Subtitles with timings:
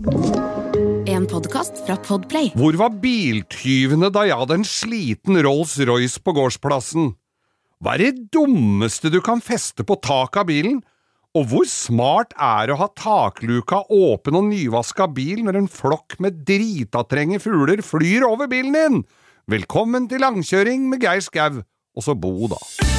[0.00, 2.46] En podkast fra Podplay.
[2.56, 7.10] Hvor var biltyvene da jeg hadde en sliten Rolls-Royce på gårdsplassen?
[7.84, 10.80] Hva er det dummeste du kan feste på taket av bilen?
[11.36, 16.16] Og hvor smart er det å ha takluka åpen og nyvaska bil når en flokk
[16.24, 19.02] med dritatrenge fugler flyr over bilen din?
[19.52, 22.89] Velkommen til langkjøring med Geir Skau, og så Bo, da.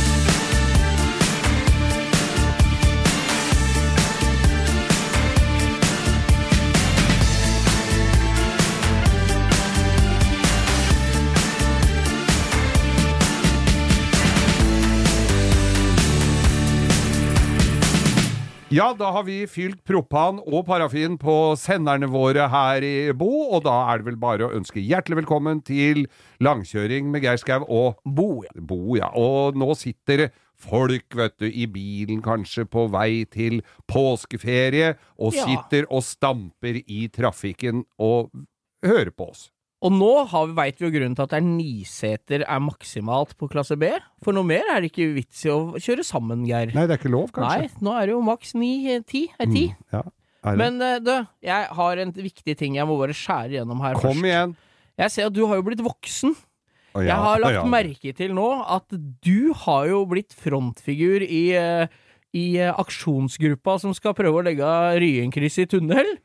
[18.71, 23.65] Ja, da har vi fylt propan og parafin på senderne våre her i Bo, og
[23.65, 26.05] da er det vel bare å ønske hjertelig velkommen til
[26.39, 28.53] langkjøring med Geir Skau og Bo, ja.
[28.55, 29.09] Bo, ja.
[29.19, 30.29] Og nå sitter
[30.61, 33.59] folk, vet du, i bilen kanskje på vei til
[33.91, 35.49] påskeferie, og Ja.
[35.49, 38.31] sitter og stamper i trafikken og
[38.85, 39.49] hører på oss.
[39.81, 40.09] Og nå
[40.53, 43.89] veit vi jo grunnen til at det er niseter er maksimalt på klasse B.
[44.21, 46.69] For noe mer er det ikke vits i å kjøre sammen, Geir.
[46.77, 47.65] Nei, det er ikke lov, kanskje?
[47.65, 49.23] Nei, nå er det jo maks ni-ti.
[49.41, 49.63] Er ti.
[49.73, 50.03] Mm, ja,
[50.45, 50.59] er?
[50.61, 51.11] Men eh, du,
[51.49, 54.29] jeg har en viktig ting jeg må bare skjære gjennom her Kom først.
[54.29, 54.55] igjen!
[55.01, 56.37] Jeg ser at du har jo blitt voksen.
[56.91, 57.67] Ja, Jeg har lagt ja.
[57.71, 58.85] merke til nå at
[59.25, 61.87] du har jo blitt frontfigur i, eh,
[62.37, 64.67] i eh, aksjonsgruppa som skal prøve å legge
[65.01, 66.19] Ryenkrysset i tunnel.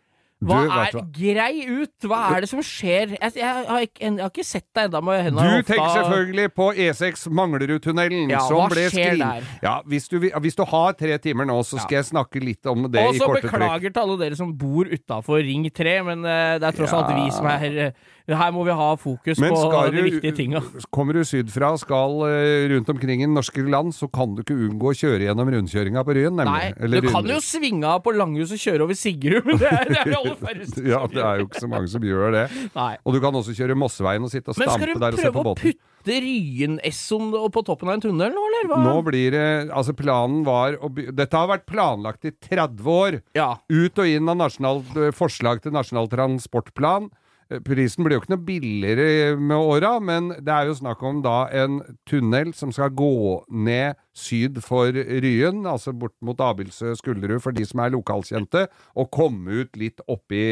[0.45, 0.97] Hva Du, er?
[1.17, 1.95] Grei ut!
[2.05, 3.15] Hva er det som skjer?
[3.17, 5.95] Jeg, jeg, har, ikke, jeg har ikke sett deg ennå med Du hendene i tenker
[5.97, 9.47] selvfølgelig på E6 Manglerudtunnelen, Ja, som ble der?
[9.65, 12.85] Ja, hvis du, hvis du har tre timer nå, så skal jeg snakke litt om
[12.93, 13.55] det Og i så korte trekk.
[13.57, 17.15] beklager til alle dere som bor utafor Ring 3, men uh, det er tross alt
[17.17, 17.81] vi som er her.
[18.27, 20.61] Her må vi ha fokus Men på du, de viktige tinga.
[20.91, 24.57] kommer du sydfra og skal uh, rundt omkring i norske land, så kan du ikke
[24.67, 26.73] unngå å kjøre gjennom rundkjøringa på Ryen, nemlig.
[26.75, 29.71] Nei, Eller du kan jo svinge av på Langhus og kjøre over Sigrud, men det
[29.71, 30.85] er, de aller færreste.
[30.87, 32.45] Ja, det er jo ikke så mange som gjør det.
[32.77, 32.93] Nei.
[33.07, 35.21] Og du kan også kjøre Mosseveien og sitte og Men skal stampe du der og
[35.23, 35.77] se prøve på å båten.
[35.77, 38.81] putte Ryen-Essoen på toppen av en tunnel nå, eller hva?
[38.85, 43.21] Nå blir det Altså, planen var å by Dette har vært planlagt i 30 år.
[43.39, 43.49] Ja.
[43.73, 44.83] Ut og inn av nasjonal,
[45.17, 47.11] forslag til Nasjonal transportplan.
[47.49, 51.21] Eh, Prisen blir jo ikke noe billigere med åra, men det er jo snakk om
[51.23, 51.77] da en
[52.09, 53.11] tunnel som skal gå
[53.55, 58.67] ned syd for Ryen, altså bort mot Abildsø Skulderud for de som er lokalkjente,
[58.99, 60.43] og komme ut litt oppi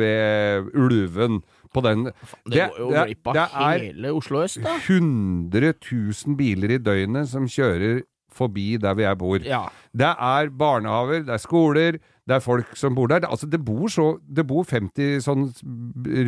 [0.00, 1.42] ved Ulven
[1.74, 2.08] på den.
[2.48, 4.78] Det går jo det- glipp av det er hele Oslo øst, da.
[4.78, 8.02] 100 000 biler i døgnet som kjører
[8.32, 9.38] forbi der hvor jeg bor.
[9.44, 9.68] Ja.
[9.92, 11.98] Det er barnehaver, det er skoler,
[12.30, 13.24] det er folk som bor der.
[13.26, 15.48] Altså, det bor så Det bor 50 sånn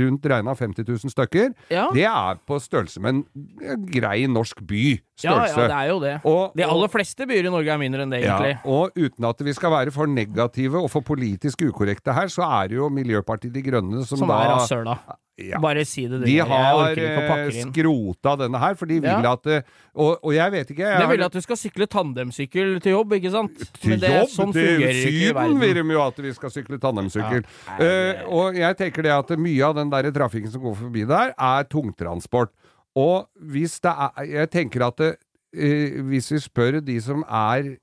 [0.03, 1.53] rundt regna 50 000 stykker.
[1.71, 1.87] Ja.
[1.95, 3.23] Det er på størrelse med
[3.63, 4.83] en grei norsk by.
[5.23, 5.61] ja, Størrelse.
[5.63, 6.15] ja, det er jo det.
[6.27, 8.55] Og- De og- aller fleste byer i Norge er mindre enn det, egentlig.
[8.59, 12.43] ja, og uten at vi skal være for negative og for politisk ukorrekte her, så
[12.63, 14.99] er det jo Miljøpartiet De Grønne som, Som da er rasshøla.
[15.41, 15.59] Ja.
[15.59, 16.27] Bare si det, du.
[16.27, 19.33] De har eh, skrota denne her, for de vil Ja.
[19.33, 19.63] at det,
[19.95, 23.13] og, og jeg vet ikke jeg har- vil at du skal sykle tandemsykkel til jobb,
[23.17, 23.57] ikke sant?
[23.81, 24.29] til Men det, jobb.
[24.29, 27.45] sånn til Syden vil de jo at vi skal sykle tandemsykkel.
[27.67, 27.79] Ja.
[27.81, 31.33] Eh, og jeg tenker det at mye av den der trafikken som går forbi der,
[31.39, 32.51] er tungtransport.
[32.95, 35.17] Og hvis det er Jeg tenker at det,
[35.57, 37.79] uh, hvis vi spør de som er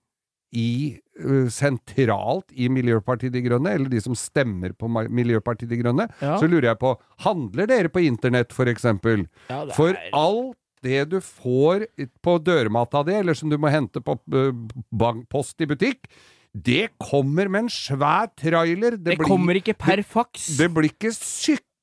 [0.51, 6.07] i eh, sentralt i Miljøpartiet De Grønne, eller de som stemmer på Miljøpartiet De Grønne,
[6.21, 6.37] Ja.
[6.41, 6.95] så lurer jeg på
[7.25, 9.27] Handler dere på internett, for eksempel?
[9.49, 9.73] Ja, er...
[9.75, 11.85] For alt det du får
[12.23, 16.07] på dørmatta di, eller som du må hente på bankpost post i butikk,
[16.55, 18.95] det kommer med en svær trailer.
[18.97, 20.57] Det, Det blir- kommer ikke per faks.
[20.57, 21.11] Det blir ikke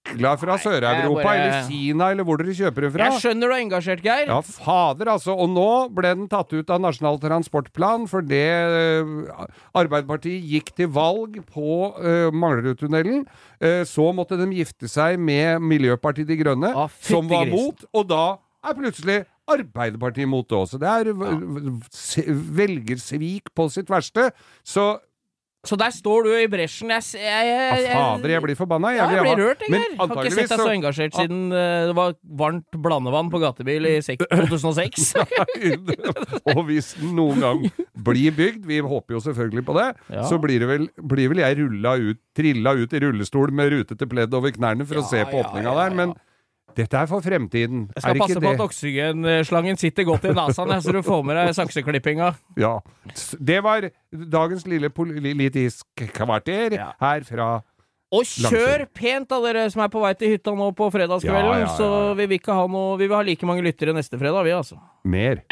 [0.06, 3.04] sykla fra Sør-Europa bare- eller Kina eller hvor dere kjøper det fra.
[3.10, 4.26] Jeg skjønner du er engasjert, Geir.
[4.30, 5.34] Ja, fader, altså.
[5.36, 8.44] Og nå ble den tatt ut av Nasjonal transportplan for det
[9.04, 9.46] uh,
[9.76, 13.26] Arbeiderpartiet gikk til valg på uh, Manglerudtunnelen.
[13.62, 18.06] Uh, så måtte de gifte seg med Miljøpartiet De Grønne, ah, som var mot, og
[18.10, 18.24] da
[18.66, 20.78] er plutselig Arbeiderpartiet mot det også.
[20.82, 21.76] Det er v-
[22.58, 24.30] velgersvik på sitt verste.
[24.66, 24.96] Så
[25.66, 26.90] Så der står du i bresjen.
[26.94, 28.92] Jeg, jeg, jeg, jeg fader, jeg blir forbanna.
[28.96, 29.82] Ja, jeg blir rørt, jeg.
[29.98, 33.96] Har ikke sett deg så engasjert siden eh, det var varmt blandevann på gatebil i
[34.06, 35.08] sek- 2006.
[36.54, 37.64] og hvis den noen gang
[38.06, 40.22] blir bygd, vi håper jo selvfølgelig på det, Ja.
[40.28, 44.06] så blir, det vel, blir vel jeg rulla ut, trilla ut i rullestol med rutete
[44.10, 46.14] pledd over knærne for å se på ja, åpninga ja, der, men
[46.76, 47.86] dette er for fremtiden.
[47.94, 48.50] Jeg skal passe på det?
[48.54, 52.34] at oksygenslangen sitter godt i nesa, så du får med deg sakseklippinga.
[52.60, 52.74] Ja.
[53.40, 56.90] Det var dagens lille politisk kvarter Ja.
[57.00, 57.48] her fra
[58.12, 61.64] Og kjør pent, da, dere som er på vei til hytta nå på fredagskvelden.
[61.64, 64.44] Ja, Så vi vil ikke ha noe Vi vil ha like mange lyttere neste fredag,
[64.44, 64.78] vi, altså.
[65.04, 65.42] mer.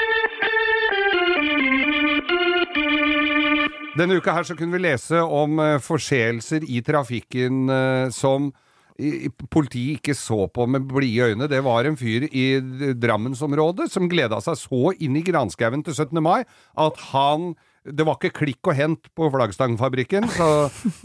[3.97, 8.49] Denne uka her så kunne vi lese om eh, forseelser i trafikken eh, som
[8.99, 11.49] i, politiet ikke så på med blide øyne.
[11.51, 12.45] Det var en fyr i
[12.95, 16.21] Drammensområdet som gleda seg så inn i granskauen til 17.
[16.23, 16.43] mai
[16.79, 17.55] at han
[17.85, 20.47] det var ikke klikk og hent på flaggstangfabrikken, så,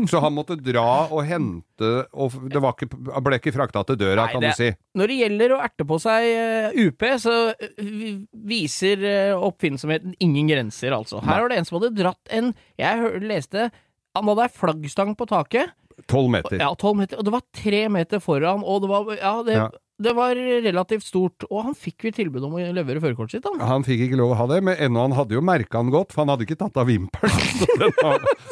[0.07, 2.87] så han måtte dra og hente og Det var ikke,
[3.19, 4.69] ble ikke frakta til døra, Nei, kan det- du si.
[4.95, 10.47] Når det gjelder å erte på seg eh, UP, så eh, viser eh, oppfinnsomheten ingen
[10.53, 11.19] grenser, altså.
[11.19, 13.67] Her var det en som hadde dratt en Jeg leste
[14.15, 15.75] Han hadde ei flaggstang på taket.
[16.09, 16.57] Tolv meter.
[16.59, 17.19] Ja, 12 meter.
[17.21, 19.67] Og det var tre meter foran, og det var Ja, det, Ja.
[20.01, 21.43] det var relativt stort.
[21.51, 23.59] Og han fikk jo tilbud om å levere førerkortet sitt, han.
[23.59, 26.11] Han fikk ikke lov å ha det, men ennå han hadde jo merka han godt,
[26.15, 27.29] for han hadde ikke tatt av vimpelen.
[27.59, 27.91] Så den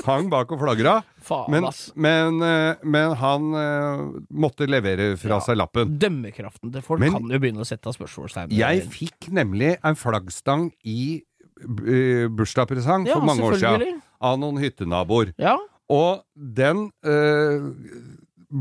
[0.05, 1.03] hang- bak og flagra.
[1.27, 1.91] Faen, Men, ass.
[1.95, 5.39] men, eh, men han eh, måtte levere fra Ja.
[5.39, 5.97] seg lappen.
[5.97, 8.57] Dømmekraften til folk Men- kan jo begynne å sette spørsmålstegn ved.
[8.57, 11.23] Jeg fikk nemlig en flaggstang i
[11.57, 15.33] uh, bursdagspresang for Ja, mange år siden av noen hyttenaboer.
[15.41, 15.57] Ja.
[15.93, 17.69] Og den øh,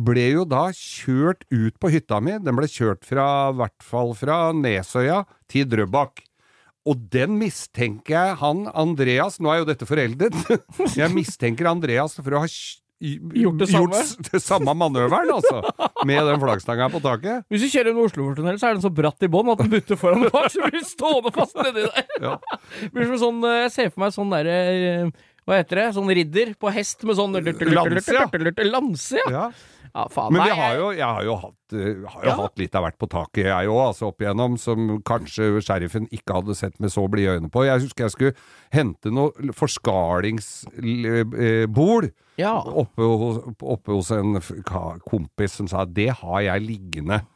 [0.06, 2.36] ble jo da kjørt ut på hytta mi.
[2.42, 6.22] Den ble kjørt fra, i hvert fall fra Nesøya til Drøbak.
[6.86, 10.36] Og den mistenker jeg han Andreas Nå er jo dette foreldet.
[11.00, 12.50] Jeg mistenker Andreas for å ha
[12.96, 13.92] Gjort det samme?
[13.92, 15.58] gjort det samme manøveren, altså.
[16.08, 17.42] Med den flaggstanga på taket.
[17.52, 19.98] Hvis du kjører en Oslofjordtunnel, så er den så bratt i bånn at den butter
[20.00, 22.06] foran bak, så blir du stående fast nedi der.
[22.22, 22.32] Ja.
[22.80, 25.10] Det blir som sånn, eh, Jeg ser for meg sånn derre eh,
[25.46, 25.94] Hva heter det?
[25.94, 27.36] Sånn ridder på hest med sånn
[28.66, 29.50] Lanse, ja.
[29.94, 30.04] Ja.
[30.12, 30.32] Faen.
[30.34, 31.78] Men vi har jeg- jo, jeg har jo, hatt, eh,
[32.10, 32.34] har jo Ja.
[32.36, 36.34] hatt litt av hvert på taket, jeg òg, altså opp igjennom, som kanskje sheriffen ikke
[36.34, 37.64] hadde sett med så blide øyne på.
[37.64, 38.34] Jeg husker jeg skulle
[38.72, 39.30] hente noe
[40.76, 42.60] forskalingsbol Ja.
[42.60, 43.02] oppe,
[43.62, 44.34] oppe hos en
[45.08, 47.26] kompis som sa det har jeg liggende.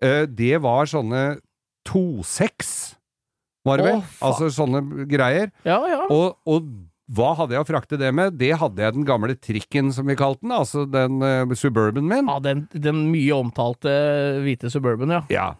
[0.00, 1.40] Eh, Det var sånne
[1.84, 2.94] 2-6,
[3.66, 4.02] var det vel?
[4.22, 5.50] altså sånne greier.
[5.64, 6.06] ja, ja.
[6.08, 6.62] Og, og
[7.12, 8.38] hva hadde jeg å frakte det med?
[8.40, 12.30] Det hadde jeg den gamle trikken, som vi kalte den, altså den uh, Suburban min.
[12.30, 13.92] ja den, den mye omtalte
[14.44, 15.22] hvite Suburban, ja.
[15.32, 15.50] Ja.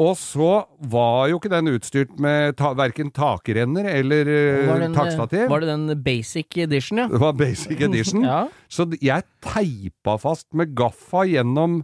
[0.00, 4.94] Og så var jo ikke den utstyrt med ta, verken takrenner eller eh, den, eh,
[4.96, 5.44] takstativ.
[5.52, 7.08] Var det den basic edition, ja?
[7.12, 8.24] Det var basic edition.
[8.24, 8.46] Ja.
[8.72, 11.82] Så jeg teipa fast med gaffa gjennom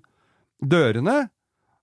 [0.64, 1.26] dørene.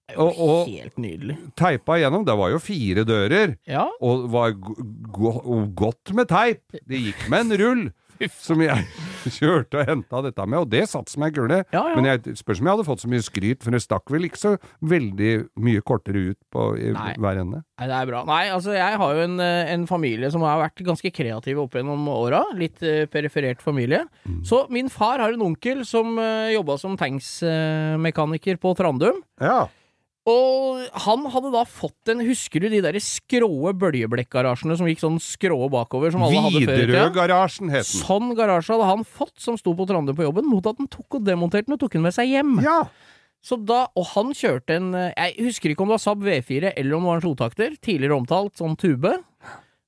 [0.08, 1.38] Det er jo Og- og- helt nydelig.
[1.58, 2.26] Teipa igjennom.
[2.26, 3.58] Det var jo fire dører.
[3.68, 3.88] Ja.
[4.02, 4.76] Og var go
[5.12, 6.62] go godt med teip.
[6.88, 7.86] Det gikk med en rull.
[8.40, 8.86] Som jeg
[9.36, 11.66] kjørte og henta dette med, og det satt som ei kule.
[11.74, 11.96] Ja, ja.
[11.98, 14.40] Men jeg spørs om jeg hadde fått så mye skryt, for det stakk vel ikke
[14.40, 14.54] så
[14.88, 17.60] veldig mye kortere ut på i hver ende.
[17.76, 18.24] Nei, det er bra.
[18.30, 21.76] Nei, altså, jeg har jo en, eh, en familie som har vært ganske kreativ opp
[21.76, 22.46] gjennom åra.
[22.56, 24.06] Litt uh, periferert familie.
[24.24, 24.46] Mm.
[24.48, 29.20] Så min far har en onkel som uh, jobba som tanksmekaniker på Trandum.
[29.42, 29.66] Ja.
[30.26, 35.20] Og han hadde da fått en Husker du de der skråe bøljeblikkgarasjene som gikk sånn
[35.22, 36.80] skrå bakover, som alle hadde før?
[36.82, 38.02] Widerøe-garasjen het den.
[38.02, 41.20] Sånn garasje hadde han fått, som sto på Trandum på jobben, mot at han tok
[41.20, 42.56] og demonterte den og tok den med seg hjem.
[42.66, 42.80] Ja.
[43.46, 46.72] Så da, Og han kjørte en eh, Jeg husker ikke om det var Saab V4
[46.74, 49.12] eller om det var en slotakter, tidligere omtalt, sånn tube.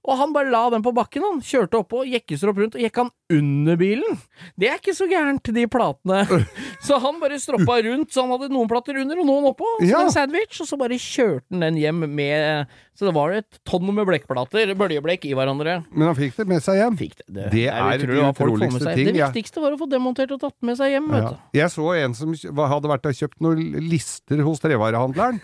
[0.08, 1.40] Og han bare la den på bakken, han.
[1.44, 4.16] Kjørte oppå, jekkestropp rundt, og gikk han under bilen.
[4.56, 6.22] Det er ikke så gærent, de platene.
[6.88, 9.90] Så han bare stroppa rundt, så han hadde noen plater under og noen oppå, som
[9.90, 10.04] Ja.
[10.06, 13.90] en sandwich, og så bare kjørte han den hjem med Så det var et tonn
[13.94, 15.82] med blekkplater, bøljeblekk, i hverandre.
[15.92, 16.96] Men han fikk det med seg hjem.
[16.98, 17.28] Fikk det.
[17.34, 20.40] det, Det er utrolig de med utroligste ting, Det viktigste var å få demontert og
[20.46, 21.38] tatt med seg hjem, vet du.
[21.60, 22.34] Jeg så en som
[22.72, 25.42] hadde vært og kjøpt noen lister hos trevarehandleren.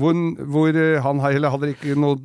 [0.00, 0.16] hvor,
[0.48, 2.16] hvor eh, han heller hadde ikke noe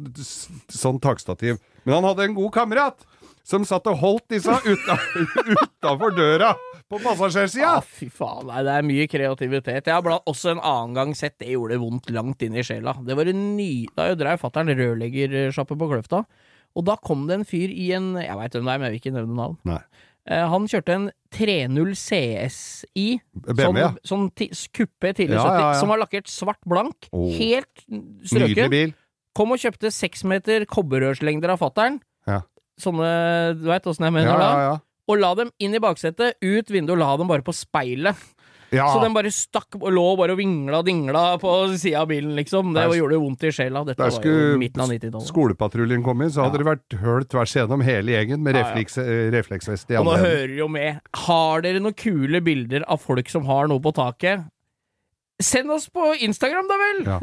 [0.71, 1.57] sånn takstativ.
[1.89, 3.05] Men han hadde en god kamerat
[3.49, 4.53] som satt og holdt disse
[5.53, 6.51] utafor døra
[6.89, 7.71] på passasjersida.
[7.79, 8.45] Ah, fy faen.
[8.49, 9.89] Nei, det er mye kreativitet.
[9.89, 12.93] Jeg har også en annen gang sett det gjorde det vondt langt inn i sjela.
[13.05, 16.23] Det var en ny Da jeg drev fatter'n rørleggersjappe på Kløfta,
[16.77, 18.93] og da kom det en fyr i en Jeg veit hvem det er, men jeg
[18.93, 19.57] vil ikke nevne navn.
[19.69, 19.81] Nei.
[20.29, 23.89] Eh, han kjørte en 30 CSI, BMW, ja.
[24.05, 25.77] sånn, sånn ti, kuppe tidlig Ja, 70, ja, ja.
[25.81, 27.09] som var lakkert svart blank.
[27.09, 27.29] Oh.
[27.33, 28.97] Helt Nydelig bil.
[29.37, 31.99] Kom og kjøpte seks meter kobberrørslengder av fatter'n.
[32.27, 32.41] Ja.
[32.79, 34.51] Sånne Du veit åssen jeg mener Ja, da?
[34.69, 34.75] ja.
[35.09, 38.15] Og la dem inn i baksetet, ut vinduet, la dem bare på speilet.
[38.71, 38.85] ja.
[38.93, 41.49] Så den bare stakk og lå bare og vingla og dingla på
[41.81, 42.69] sida av bilen, liksom.
[42.75, 43.81] Det gjorde det vondt i sjela.
[43.87, 45.27] Dette Der var jo midten av 90-tallet.
[45.31, 49.31] skolepatruljen komme inn, så hadde det vært høl tvers gjennom hele gjengen med refleks, eh,
[49.33, 51.01] refleksvest i Og nå andre hører jo med.
[51.25, 54.45] Har dere noen kule bilder av folk som har noe på taket?
[55.41, 57.03] Send oss på Instagram, da vel!
[57.07, 57.19] Ja.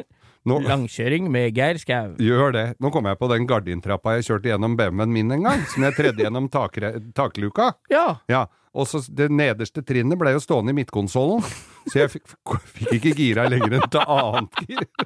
[0.47, 2.13] Nå, Langkjøring med Geir Skau.
[2.23, 2.67] Gjør det.
[2.83, 5.97] Nå kom jeg på den gardintrappa jeg kjørte gjennom BMW-en min en gang, som jeg
[5.97, 7.73] tredde gjennom takre, takluka.
[7.91, 8.21] Ja.
[8.31, 8.45] Ja,
[8.77, 11.43] og så Det nederste trinnet ble jo stående i midtkonsollen,
[11.91, 12.37] så jeg fikk,
[12.79, 14.87] fikk ikke gira lenger enn til annet gir.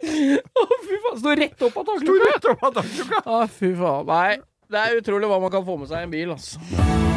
[0.00, 1.18] Å, fy faen.
[1.20, 3.22] Sto rett opp av Sto rett opp av takluka!
[3.26, 4.08] Å, fy faen.
[4.10, 4.40] Nei.
[4.70, 7.09] Det er utrolig hva man kan få med seg i en bil, altså.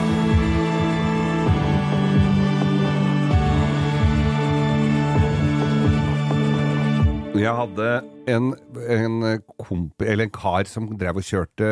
[7.34, 7.88] Jeg hadde
[8.30, 8.52] en,
[8.94, 9.16] en
[9.58, 11.70] komp, eller en kar som drev og kjørte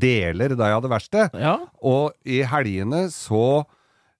[0.00, 1.36] deler da jeg hadde verksted.
[1.36, 1.56] Ja.
[1.84, 3.62] Og i helgene så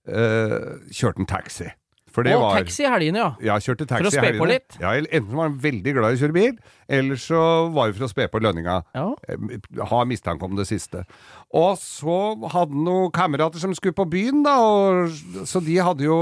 [0.05, 0.57] eh,
[0.93, 1.71] kjørte han taxi.
[2.11, 3.29] For det Og var taxi i helgene, ja.
[3.53, 4.77] Ja, kjørte taxi For å spe på litt?
[4.83, 6.57] Ja, enten var han veldig glad i å kjøre bil,
[6.91, 8.81] eller så var det for å spe på lønninga.
[8.99, 9.07] Ja.
[9.31, 9.59] Eh,
[9.93, 11.05] Har mistanke om det siste.
[11.55, 12.19] Og så
[12.51, 15.15] hadde han noen kamerater som skulle på byen, da, og,
[15.49, 16.21] så de hadde jo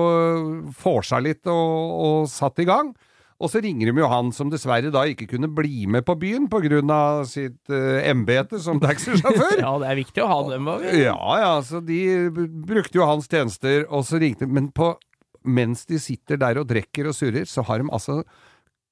[0.79, 2.93] vorsa litt og, og satt i gang.
[3.39, 6.49] Og så ringer de jo han som dessverre da ikke kunne bli med på byen
[6.51, 7.25] pga.
[7.29, 9.61] sitt uh, embete som taxisjåfør.
[9.63, 10.67] ja, det er viktig å ha dem.
[10.67, 10.89] òg.
[10.99, 12.01] Ja, ja, så de
[12.33, 14.53] brukte jo hans tjenester, og så ringte de.
[14.53, 14.97] Men på,
[15.47, 18.25] mens de sitter der og drikker og surrer, så har de altså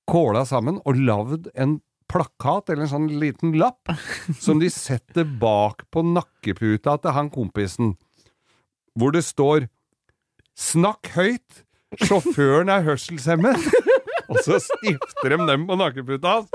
[0.07, 3.91] kåla sammen og lagd en plakat, eller en sånn liten lapp,
[4.45, 7.97] som de setter bak på nakkeputa til han kompisen,
[8.95, 9.67] hvor det står
[10.57, 11.67] 'Snakk høyt!
[12.01, 13.67] Sjåføren er hørselshemmet'.
[14.31, 16.51] Og så stifter de dem på nakkeputa hans.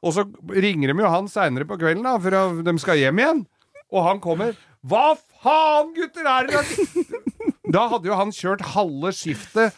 [0.00, 3.42] Og så ringer de jo han seinere på kvelden, da, for de skal hjem igjen.
[3.92, 4.54] Og han kommer.
[4.86, 5.12] Hva
[5.42, 6.62] faen, gutter, er det
[7.70, 9.76] Da hadde jo han kjørt halve skiftet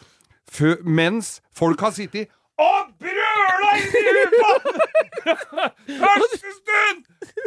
[0.85, 2.29] mens folk har sittet
[2.61, 4.51] og brøla inn i UFA!
[6.03, 7.01] Første stund!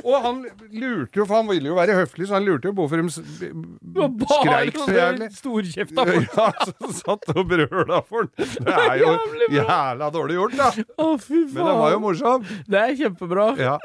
[0.06, 0.40] Og han
[0.72, 4.78] lurte jo, for han ville jo være høflig, så han lurte jo hvorfor de skreik
[4.80, 5.28] så jævlig.
[5.36, 6.28] Storkjefta folk.
[6.36, 8.50] Ja, så satt og brøla for den.
[8.66, 9.12] Det er jo
[9.54, 10.68] jævla dårlig gjort, da.
[10.98, 11.54] Å, fy faen.
[11.54, 12.46] Men det var jo morsom.
[12.66, 13.48] Det er kjempebra.
[13.62, 13.76] Ja.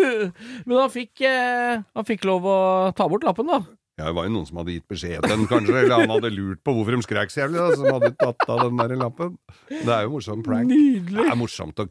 [0.66, 2.58] Men han fikk, eh, han fikk lov å
[2.96, 3.62] ta bort lappen, da.
[4.00, 6.30] Ja, det var jo noen som hadde gitt beskjed til den, kanskje, eller han hadde
[6.32, 9.34] lurt på hvorfor de skrek så jævlig, da, som hadde tatt av den der lappen.
[9.68, 10.70] Det er jo morsom prank.
[10.70, 11.18] Nydelig.
[11.18, 11.86] Det er morsomt å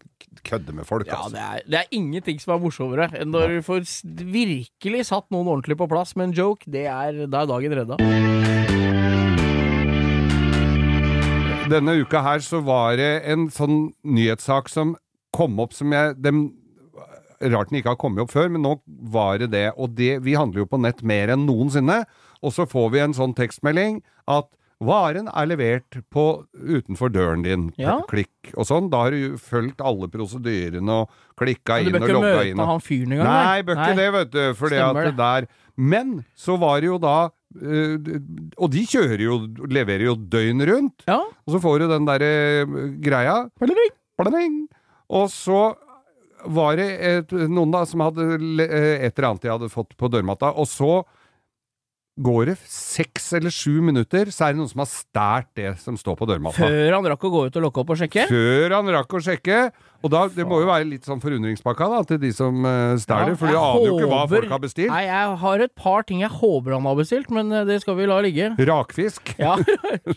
[0.50, 1.36] kødde med folk, Ja, altså.
[1.38, 3.86] det er, det er ingenting som er morsommere enn når du får
[4.34, 6.66] virkelig satt noen ordentlig på plass med en joke.
[6.66, 8.02] Det er, da er dagen redda.
[11.72, 14.98] Denne uka her så var det en sånn nyhetssak som
[15.32, 16.48] kom opp som jeg dem,
[17.50, 18.78] Rart den ikke har kommet opp før, men nå
[19.14, 19.68] var det det.
[19.78, 22.04] Og det, vi handler jo på nett mer enn noensinne.
[22.42, 24.50] Og så får vi en sånn tekstmelding at
[24.82, 27.68] varen er levert på utenfor døren din.
[27.82, 28.00] Ja.
[28.10, 28.90] Klikk og sånn.
[28.94, 32.64] Da har du fulgt alle prosedyrene og klikka Men du inn bør ikke møte inn.
[32.64, 32.72] Og...
[32.72, 33.30] han fyren engang.
[33.30, 34.42] Nei, bør ikke det, vet du.
[34.58, 38.10] Fordi at det der Men så var det jo da eh,
[38.58, 39.38] Og de kjører jo,
[39.70, 41.06] leverer jo døgn rundt.
[41.08, 41.22] Ja.
[41.22, 42.34] Og så får du den derre
[43.02, 43.38] greia.
[43.62, 43.96] Pling.
[44.22, 44.60] Pling.
[45.12, 45.62] Og så
[46.46, 48.28] var det et, noen da som hadde
[48.66, 51.02] eh, et eller annet de hadde fått på dørmatta, og så
[52.22, 55.96] går det seks eller sju minutter, så er det noen som har stært det som
[55.98, 56.60] står på dørmatta.
[56.60, 58.26] Før han rakk å gå ut og lukke opp og sjekke.
[58.30, 59.62] Før han rakk å sjekke.
[60.02, 63.20] Og da, det må jo være litt sånn forundringspakka da, til de som uh, ja,
[63.38, 64.92] for de aner jo ikke hva folk har bestilt.
[64.92, 67.98] Nei, jeg har et par ting jeg håper han har bestilt, men eh, det skal
[68.00, 68.50] vi la ligge.
[68.72, 69.36] Rakfisk.
[69.42, 69.56] Ja.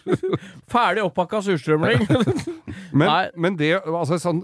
[0.73, 2.09] Ferdig oppakka surstrømling.
[2.95, 4.41] Men, men det, altså sånn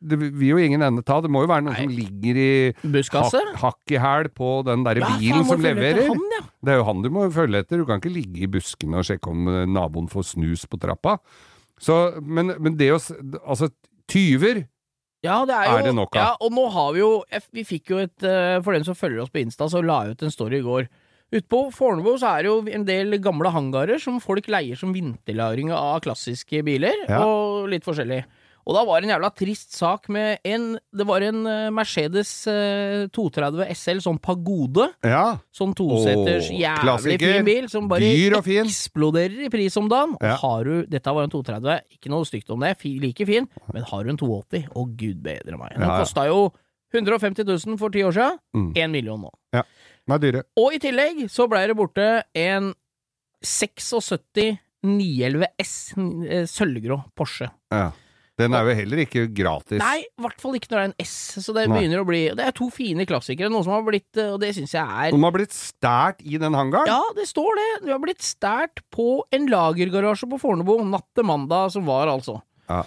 [0.00, 1.20] Det vil jo ingen ende ta.
[1.20, 3.40] Det må jo være noen som ligger i Busskasse.
[3.58, 6.06] hakk, i hæl på den derre Ja, bilen som leverer.
[6.06, 6.44] han, ja.
[6.62, 7.78] Det er jo han du må følge etter.
[7.82, 11.18] Du kan ikke ligge i buskene og sjekke om eh, naboen får snus på trappa.
[11.80, 12.98] Så, men, men det å
[13.46, 13.68] Altså,
[14.10, 14.64] tyver
[15.22, 16.22] Ja, det er jo Er det nok av?
[16.22, 17.10] Ja, og nå har vi jo
[17.54, 20.16] Vi fikk jo et eh, For den som følger oss på Insta, så la jeg
[20.18, 20.88] ut en story i går.
[21.34, 24.94] Ute på Fornebu så er det jo en del gamle hangarer som folk leier som
[24.94, 27.18] vinterlagring av klassiske biler, Ja.
[27.26, 28.22] og litt forskjellig.
[28.68, 32.30] Og da var det en jævla trist sak med en Det var en eh, Mercedes
[32.52, 34.90] eh, 230 SL, sånn Pagode.
[35.08, 35.38] Ja.
[35.56, 37.32] Sånn toseters Åh, jævlig klassiker.
[37.38, 38.66] fin bil, som bare Dyr og fin.
[38.68, 40.12] eksploderer i pris om dagen.
[40.20, 40.34] Ja.
[40.36, 43.82] Og har du, dette var en 230, ikke noe stygt om det, like fin, men
[43.88, 45.72] har du en 280, å gud bedre meg.
[45.78, 46.02] Den Ja, ja.
[46.04, 46.50] kosta jo
[46.92, 48.90] 150 000 for ti år siden, Mm.
[48.92, 49.32] million nå.
[49.52, 50.42] Den er dyre.
[50.56, 52.74] Og i tillegg så blei det borte en
[53.44, 55.72] 76 911 S,
[56.28, 57.48] eh, sølvgrå Porsche.
[57.72, 57.90] Ja.
[58.38, 59.80] Den er jo heller ikke gratis.
[59.82, 61.78] Nei, i hvert fall ikke når det er en S, så det Nei.
[61.80, 64.52] begynner å bli Det er to fine klassikere, noe som har blitt eh, Og det
[64.54, 66.90] syns jeg er De har blitt stært i den hangaren.
[66.90, 67.66] Ja, det står det.
[67.88, 72.38] Du har blitt stært på en lagergarasje på Fornebu natt til mandag, som var, altså.
[72.70, 72.84] Ja.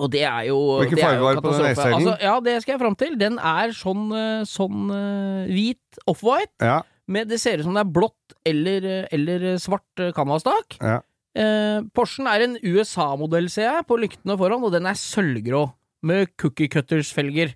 [0.00, 1.68] Og det er jo Hvilken farge var det på den.
[1.76, 1.94] SL-en?
[1.98, 3.16] Altså, ja, det skal jeg fram til.
[3.20, 6.56] Den er sånn, eh, sånn eh, hvit off-white.
[6.64, 6.80] Ja.
[7.12, 10.80] Med, det ser ut som det er blått eller, eller svart canvastak.
[10.80, 11.02] ja.
[11.32, 15.66] Eh, Porschen er en USA-modell, ser jeg, på lyktene foran, og den er sølvgrå,
[16.04, 17.54] med cookie cutters-felger.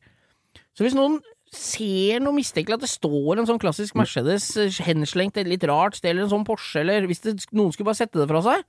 [0.76, 1.18] Så hvis noen
[1.52, 5.98] ser noe mistenkelig, at det står en sånn klassisk Mercedes eh, henslengt et litt rart
[5.98, 8.66] sted, eller en sånn Porsche, eller hvis det, noen skulle bare sette det fra seg,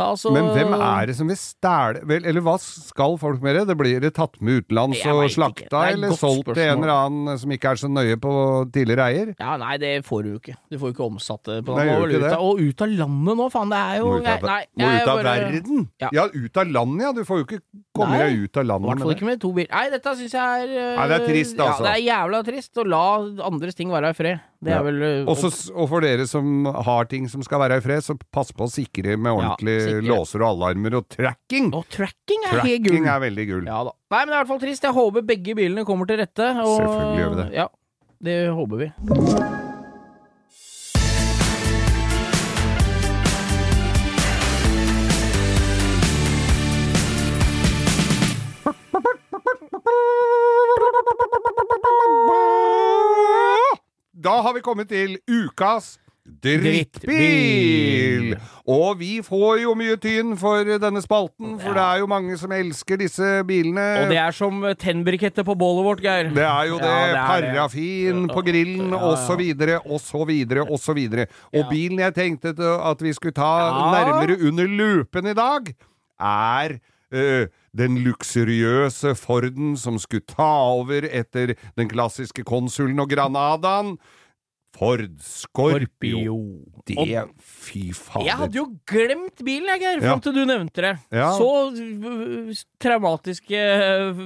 [0.00, 3.66] Altså Men hvem er det som vil stæle Vel, eller hva skal folk med det?
[3.68, 5.20] Det Blir det tatt med utenlands og.
[5.26, 8.16] Det slakta, er eller solgt solgt til en eller annen som ikke er så nøye
[8.22, 8.32] på
[8.72, 9.32] tidligere eier?
[9.38, 10.54] Ja, nei, det får du ikke.
[10.72, 12.36] Du får jo ikke omsatt det på den måten.
[12.40, 13.72] Og ut av landet nå, faen.
[13.74, 15.84] Det er jo Må ut av, Nei, må ut av bare- verden?
[16.00, 16.08] Ja.
[16.16, 16.24] Ja.
[16.32, 17.12] ut av landet, ja.
[17.12, 17.60] Du får jo ikke
[17.94, 19.70] komme deg ut av I landet hvert fall ikke med to biler.
[19.76, 20.96] Nei, dette syns jeg er uh...
[21.02, 21.84] Nei, det er trist, altså.
[21.84, 23.04] Ja, det er jævla trist å la
[23.52, 24.40] andres ting være i fred.
[24.62, 24.78] Det Ja.
[24.78, 25.30] er vel uh...
[25.32, 28.64] Også, og for dere som har ting som skal være i fred, så pass på
[28.64, 29.81] å sikre med Ja, ordentlige sikre.
[30.06, 31.70] Låser og alarmer og tracking.
[31.76, 33.66] Og tracking er helt Tracking er veldig gull.
[33.70, 33.94] Ja da.
[34.12, 34.88] Nei, men det er i hvert fall trist.
[34.88, 36.48] Jeg håper begge bilene kommer til rette.
[36.62, 37.48] Og, Selvfølgelig gjør vi det.
[37.58, 37.68] Ja,
[38.28, 38.92] det håper vi.
[54.22, 55.96] Da har vi kommet til ukas
[56.42, 58.32] drittbil!
[58.72, 62.52] Og vi får jo mye tyn for denne spalten, for det er jo mange som
[62.54, 63.86] elsker disse bilene.
[64.04, 66.30] Og det er som tennbriketter på bålet vårt, Geir.
[66.34, 66.92] Det er jo det.
[66.92, 67.54] Ja, det er det.
[67.56, 69.42] Parafin på grillen, Ja, osv.,
[70.82, 73.90] så videre, og bilen jeg tenkte at vi skulle ta Ja.
[73.92, 75.74] nærmere under lupen i dag,
[76.20, 76.78] er
[77.12, 77.46] eh,
[77.76, 83.98] den luksuriøse Forden som skulle ta over etter den klassiske konsulen og Granadaen.
[84.72, 86.36] Ford Scorpio.
[86.88, 86.96] Det
[87.38, 88.26] Fy fader.
[88.26, 90.16] Jeg hadde jo glemt bilen, jeg, Geir, Ja.
[90.18, 90.94] til du nevnte det.
[91.12, 91.30] Ja.
[91.36, 94.22] Så øh, traumatiske øh,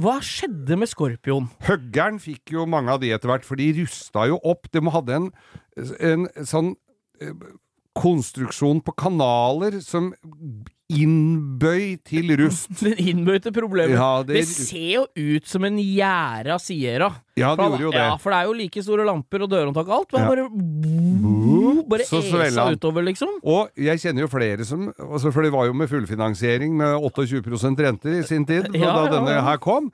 [0.00, 1.50] Hva skjedde med Skorpion?
[1.68, 4.66] Høggern fikk jo mange av de etter hvert, for de rusta jo opp.
[4.74, 5.28] De hadde en,
[6.00, 6.72] en sånn
[7.22, 7.36] eh,
[7.94, 10.10] konstruksjon på kanaler som
[11.00, 12.70] innbøy til rust.
[12.84, 13.96] Den innbøyte problemet.
[13.98, 14.40] Ja, det...
[14.40, 15.04] det- ser jo
[15.36, 17.10] ut som en gjæra Sierra.
[17.36, 17.98] Ja, det gjorde jo det.
[17.98, 20.12] Ja, for det er jo like store lamper og dørhåndtak og alt.
[20.14, 20.28] Men Ja.
[20.30, 20.48] bare
[21.88, 23.28] bare Så esa utover, liksom.
[23.42, 27.74] Og jeg kjenner jo flere som altså For det var jo med fullfinansiering med 28
[27.84, 29.90] renter i sin tid, Ja, da denne her kom.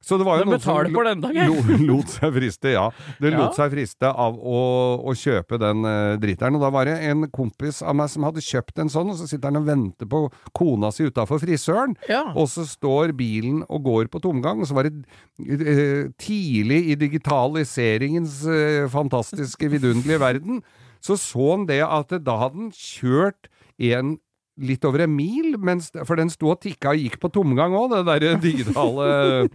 [0.00, 2.84] Så det var jo Men noen som for den da, lo- lot seg friste, ja.
[3.18, 3.38] Det Ja.
[3.42, 4.60] lot seg friste av å,
[5.02, 6.54] å kjøpe den uh, driteren.
[6.54, 9.26] Og da var det en kompis av meg som hadde kjøpt en sånn, og så
[9.28, 10.20] sitter han og venter på
[10.56, 11.96] kona si utafor frisøren.
[12.08, 12.22] Ja.
[12.38, 15.02] Og så står bilen og går på tomgang, og så var det
[15.42, 20.62] eh, tidlig i digitaliseringens eh, fantastiske, vidunderlige verden,
[21.02, 24.16] så så han det at da hadde han kjørt en
[24.58, 27.92] litt over en mil, mens, for den sto og tikka og gikk på tomgang òg,
[27.94, 29.48] det der digitale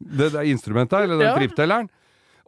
[0.00, 1.34] det der instrumentet, eller den Ja.
[1.36, 1.88] tripptelleren.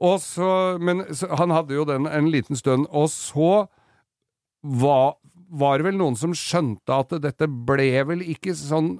[0.01, 3.67] Og så, men så, han hadde jo den en liten stund, og så
[4.63, 5.17] var,
[5.51, 8.97] var det vel noen som skjønte at dette ble vel ikke sånn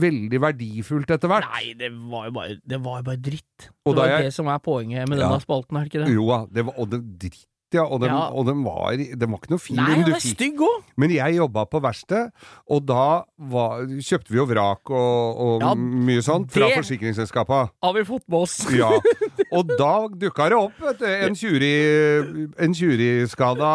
[0.00, 1.44] veldig verdifullt etter hvert.
[1.52, 3.66] Nei, det var jo bare, det var bare dritt.
[3.84, 5.28] Og det var jeg- det som er poenget med Ja.
[5.28, 6.14] denne spalten, er det ikke det?
[6.14, 7.84] Jo da, det var, og det dritt, ja.
[7.84, 8.28] Og den, Ja.
[8.32, 9.76] og den, var, den var ikke noe fin.
[9.76, 10.82] Nei, den er stygg òg!
[10.96, 12.30] Men jeg jobba på verksted,
[12.70, 17.60] og da var, kjøpte vi jo vrak og, og Ja, mye sånt fra forsikringsselskapa.
[17.84, 18.58] Har vi fått med oss.
[18.72, 18.88] Ja.
[19.56, 23.68] Og da dukka det opp vet du, en tjuri- en tjuriskada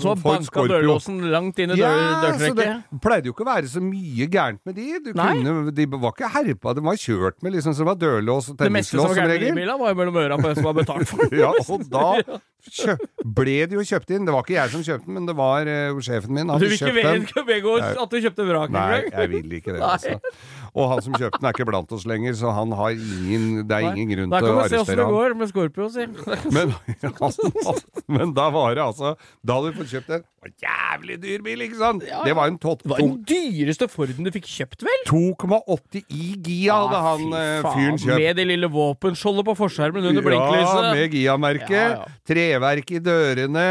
[0.00, 0.70] Ford Scorpio.
[0.72, 1.90] dørlåsen langt inn i Ja,
[2.38, 2.68] så det
[3.04, 4.86] pleide jo ikke å være så mye gærent med de.
[5.04, 8.48] Du kunne, de var ikke herpa, de var kjørt med liksom, så det var dørlås
[8.52, 9.58] og Det meste som tennislås var som gærent med de regel.
[9.60, 11.28] bilene, var jo mellom øra på en som var betalt for.
[11.44, 12.38] Ja, og da
[13.38, 14.26] ble det jo kjøpt inn.
[14.28, 16.50] Det var ikke jeg som kjøpte den, men det var uh, sjefen min.
[16.50, 20.18] Du vil ikke vedgå at du kjøpte vrak Nei, jeg vil ikke det, altså.
[20.74, 23.76] Og han som kjøpte den er ikke blant oss lenger, så han har ingen, det
[23.78, 26.06] er ingen grunn Da kan vi se åssen det går med Scorpio, si.
[26.54, 26.74] Men,
[28.08, 30.24] men da var det altså Da hadde du fått kjøpt en
[30.62, 32.04] jævlig dyr bil, ikke sant?
[32.08, 35.02] Ja, Det var en tot- Det var den dyreste Forden du fikk kjøpt, vel?
[35.08, 38.22] 2,80 i Gia hadde Ah, han fy eh, faen, fyren kjøpt.
[38.22, 40.88] Med det lille våpenskjoldet på forskjermen under Ja, blinklyset.
[40.94, 41.70] med Gia-merket.
[41.70, 42.18] Ja, ja.
[42.28, 43.66] Treverk i dørene.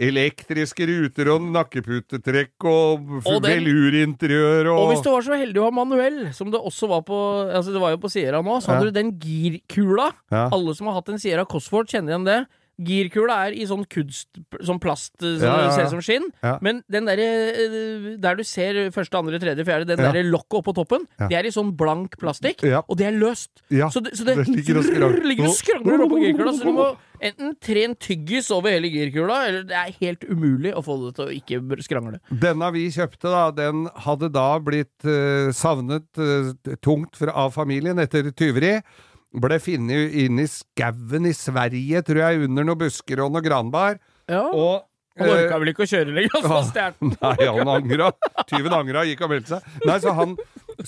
[0.00, 5.66] Elektriske ruter og nakkeputetrekk og, Og velurinteriør og, Og hvis du var så heldig å
[5.68, 7.18] ha manuell, som det også var på
[7.52, 8.90] Altså det var jo på Sierra nå, så hadde Ja.
[8.90, 10.10] du den girkula.
[10.32, 10.48] Ja.
[10.50, 12.40] Alle som har hatt en Sierra Cosworth, kjenner igjen det.
[12.80, 14.28] Girkula er i sånn kunst...
[14.64, 15.74] Sånn plast som Ja, ja, ja.
[15.76, 16.28] ser ut som skinn.
[16.64, 20.74] Men den derre eh, Der du ser første, andre, tredje, fjerde, den derre lokket oppå
[20.76, 23.64] toppen, det er i sånn blank plastikk, og det er løst.
[23.68, 27.84] Så det, så det, det ligger og skrangler oppå girkula, så du må enten tre
[27.86, 31.36] en tyggis over hele girkula, eller det er helt umulig å få det til å
[31.36, 32.18] ikke skrangle.
[32.42, 36.52] Denne vi kjøpte, da, den hadde da blitt uh, savnet uh,
[36.84, 38.78] tungt fra, av familien etter tyveri.
[39.32, 43.96] Ble funnet inne i skauen i Sverige, tror jeg, under noen busker og noe granbar.
[44.28, 44.44] Ja.
[44.52, 44.84] Og
[45.18, 47.14] Han eh, orka vel ikke å kjøre lenger, altså, han stjal den.
[47.20, 48.12] Nei, han angra.
[48.48, 49.80] Tyven angra, gikk og meldte seg.
[49.88, 50.36] Nei, så, han,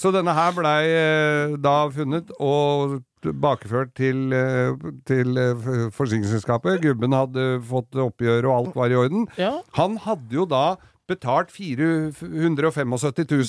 [0.01, 4.73] så denne her blei eh, da funnet og bakeført til, eh,
[5.09, 6.83] til eh, forsikringsselskapet.
[6.85, 9.29] Gubben hadde fått oppgjør, og alt var i orden.
[9.41, 9.59] Ja.
[9.81, 10.77] Han hadde jo da
[11.09, 12.89] betalt 475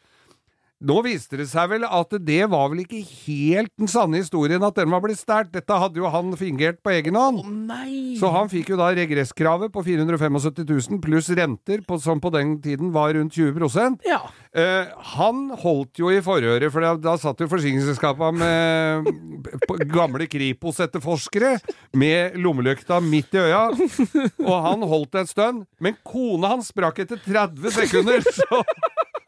[0.82, 4.80] Nå viste det seg vel at det var vel ikke helt den sanne historien at
[4.80, 5.52] den var blitt stjålet.
[5.54, 7.44] Dette hadde jo han fingert på egen hånd.
[7.70, 8.16] Nei!
[8.20, 12.56] Så han fikk jo da regresskravet på 475 000 pluss renter, på, som på den
[12.64, 14.24] tiden var rundt 20% Ja.
[14.52, 21.54] Eh, Han holdt jo i forhøret, for da, da satt jo forsikringsselskapene med gamle Kripos-etterforskere
[21.98, 23.62] med lommelykta midt i øya,
[24.42, 25.64] og han holdt en stund.
[25.80, 28.62] Men kona hans sprakk etter 30 sekunder, så,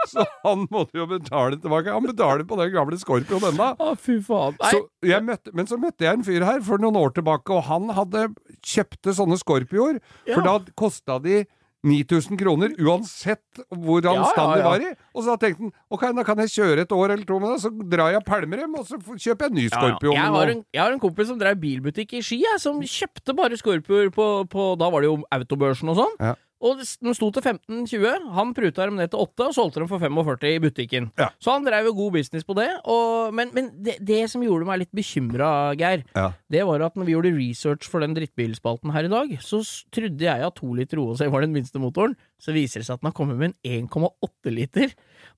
[0.13, 1.93] så han måtte jo betale tilbake.
[1.93, 3.71] Han betaler på den gamle Scorpion ennå.
[3.79, 4.57] Å, fy faen.
[4.69, 4.83] Så
[5.23, 8.29] møtte, men så møtte jeg en fyr her for noen år tilbake, og han hadde
[8.61, 10.35] kjøpte sånne Scorpioer, Ja.
[10.37, 11.43] for da kosta de
[11.83, 14.67] 9000 kroner, uansett hvordan Ja, ja, stand de ja.
[14.69, 14.91] var i.
[15.13, 17.59] Og så tenkte han ok, da kan jeg kjøre et år eller to med det,
[17.65, 20.15] så drar jeg og pælmer dem, og så kjøper jeg en ny Scorpion.
[20.15, 23.35] Jeg har, en, jeg har en kompis som drev bilbutikk i Ski, jeg, som kjøpte
[23.35, 26.15] bare Scorpioer på, på Da var det jo Autobørsen og sånn.
[26.63, 28.29] Og den de sto til 15-20.
[28.37, 31.09] Han pruta dem ned til 8 og solgte dem for 45 i butikken.
[31.19, 31.27] Ja.
[31.43, 32.69] Så han drev jo god business på det.
[32.87, 35.49] Og, men men det, det som gjorde meg litt bekymra,
[35.79, 36.29] Geir, Ja.
[36.49, 39.59] det var at når vi gjorde research for den drittbilspalten her i dag, så
[39.91, 42.15] trodde jeg at 2 liter OC var den minste motoren.
[42.43, 44.91] Så viser det seg at den har kommet med en 1,8 liter.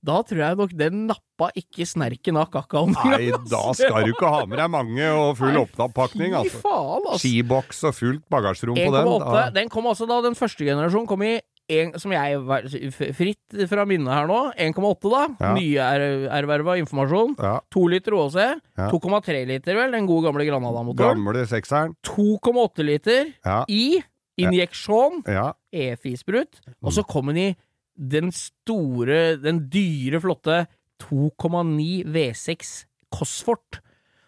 [0.06, 2.96] Da tror jeg nok den nappa ikke snerken av kakaoen.
[2.98, 6.62] Nei, da skal du ikke ha med deg mange og full oppakning, Fy altså.
[6.64, 7.20] faen, altså.
[7.22, 9.12] Skiboks og fullt bagasjerom på den.
[9.12, 9.36] 1,8.
[9.38, 9.44] da.
[9.60, 11.36] Den kom altså da den første generasjonen kom i
[11.76, 15.22] en, som jeg er fritt fra minnet her nå, 1,8 da.
[15.42, 15.54] Ja.
[15.58, 17.38] Nyerverva informasjon.
[17.42, 17.56] Ja.
[17.74, 18.36] 2 liter OAC.
[18.78, 18.90] Ja.
[18.94, 21.22] 2,3 liter, vel, den gode gamle Granada-motoren.
[21.22, 21.94] Gamle sekseren.
[22.06, 23.62] 2,8 liter Ja.
[23.70, 24.02] i
[24.38, 25.54] injeksjon, Ja.
[25.74, 26.60] EFI-sprut.
[26.84, 26.96] Og Mm.
[26.98, 27.56] så kom den i
[27.98, 30.68] den store, den dyre, flotte
[31.00, 33.80] 2,9 V6 Cosfort.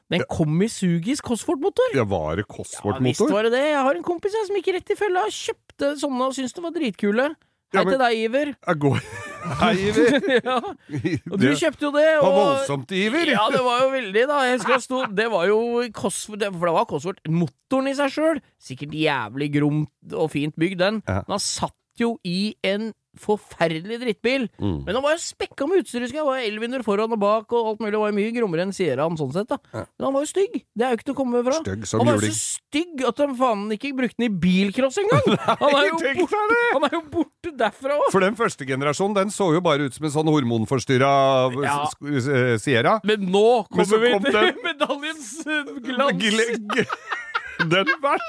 [0.09, 1.93] Den kom i Sugis Cosfort-motor.
[1.93, 3.63] ja, var det Ja, visst var det det.
[3.73, 6.63] Jeg har en kompis jeg, som gikk rett i fella kjøpte sånne og syntes det
[6.63, 7.35] var dritkule.
[7.75, 8.51] Hei til deg, Iver.
[8.55, 8.99] Jeg går
[9.61, 10.15] Hei, Iver!
[10.37, 10.55] ja.
[11.31, 12.03] Og du kjøpte jo det.
[12.07, 13.31] Det var voldsomt, Iver!
[13.33, 14.37] Ja, det var jo veldig, da.
[14.47, 15.59] Jeg husker sto Det var jo
[15.95, 17.31] Cosford, For det var Cosworth.
[17.31, 21.01] Motoren i seg sjøl, sikkert jævlig gromt og fint bygd, den.
[21.07, 21.21] Ja.
[21.27, 24.47] Men han satt jo i en forferdelig drittbil.
[24.61, 24.79] Mm.
[24.85, 26.03] Men han var jo spekka med utstyr.
[26.05, 26.27] husker jeg.
[26.27, 27.93] Var elvinduer foran og bak, og alt mulig.
[27.95, 29.57] Det var mye grommere enn Sierraen sånn sett, da.
[29.73, 30.57] Men han var jo stygg.
[30.77, 31.59] Det er jo ikke til å komme fra.
[31.63, 34.97] Stygg som han var jo så stygg at de faen ikke brukte den i bilcross
[35.01, 35.27] engang!
[35.61, 36.25] Han er jo,
[36.75, 38.09] han er jo borte derfra òg!
[38.13, 41.11] For den første generasjonen, den så jo bare ut som en sånn hormonforstyrra
[41.63, 41.77] Ja.
[42.61, 42.97] Sierra.
[43.07, 46.87] Men nå Men kommer vi kom til medaljens eh, glans!
[47.57, 48.21] Den var,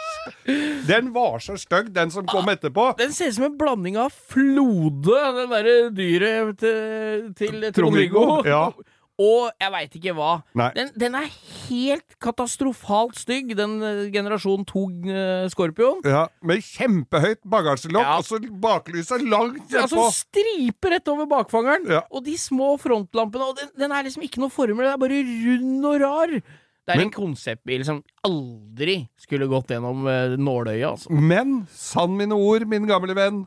[0.88, 2.94] den var så stygg, den som kom etterpå.
[2.98, 8.62] Den ser ut som en blanding av Flode, den derre dyret til, til Trond-Viggo, ja.
[9.28, 10.30] og jeg veit ikke hva.
[10.76, 11.26] Den, den er
[11.68, 13.76] helt katastrofalt stygg, den
[14.14, 16.00] generasjonen generasjon 2 eh, Scorpion.
[16.06, 18.16] Ja, Med kjempehøyt bagasjelokk, Ja.
[18.20, 20.06] og så baklyset langt Altså nedpå.
[20.22, 22.04] striper rett over bakfangeren, Ja.
[22.10, 25.20] og de små frontlampene, og den, den er liksom ikke noe formel, det er bare
[25.26, 26.40] rund og rar.
[26.88, 31.12] Det er Men- en konseptbil som aldri skulle gått gjennom uh, nåløyet, altså.
[31.12, 33.42] Men, sann mine ord, min gamle venn,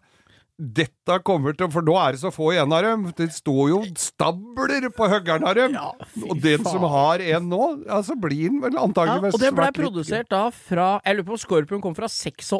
[0.62, 3.08] dette kommer til For nå er det så få igjen av dem.
[3.17, 5.73] Det står jo stabler på høggeren av dem.
[5.73, 5.89] Ja,
[6.27, 9.71] og den som har en nå, altså blir den vel Ja, antakeligvis og det ble
[9.73, 12.54] produsert da fra Jeg lurer på om Scorpion kom fra 86,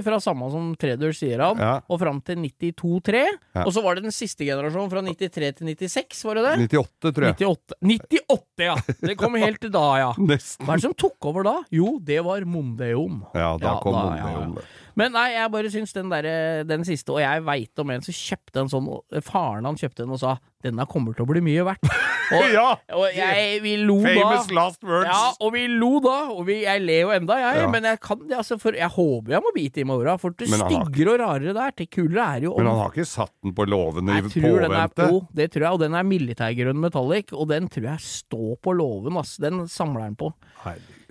[0.00, 1.72] fra samme som Tredor sier han, Ja.
[1.88, 3.20] og fram til 92-3.
[3.54, 3.64] Ja.
[3.66, 6.54] Og så var det den siste generasjonen, fra 93 til 96, var det det?
[6.72, 7.34] 98, tror jeg.
[7.36, 7.76] 98.
[7.82, 8.76] 98, ja!
[9.02, 10.12] Det kom helt til da, ja.
[10.32, 10.64] Nesten.
[10.64, 11.56] Hva er det som tok over da?
[11.74, 13.20] Jo, det var Mondeon.
[13.34, 14.56] Ja, da Ja, kom da, Mondeon.
[14.94, 18.12] Men nei, jeg bare syns den derre Den siste, og jeg veit om en som
[18.12, 18.88] kjøpte en sånn
[19.24, 21.90] Faren han kjøpte en og sa 'denne kommer til å bli mye verdt'.
[22.32, 22.76] Og, Ja!
[22.96, 24.54] og jeg, vi lo Famous da.
[24.56, 25.04] last words.
[25.10, 27.58] Ja, og vi lo da, og vi, jeg ler jo enda, jeg.
[27.60, 27.66] Ja.
[27.68, 30.14] Men jeg kan det, altså, for jeg håper jeg må bite i meg åra.
[30.22, 33.34] For det styggere og rarere der, til kulere er jo Men han har ikke satt
[33.44, 35.10] den på låven i jeg tror den er, påvente?
[35.12, 38.76] jo, det tror jeg, og den er militærgrønn metallic, og den tror jeg står på
[38.80, 39.36] låven, ass.
[39.42, 40.32] Den samler han på.
[40.64, 41.01] Herregud.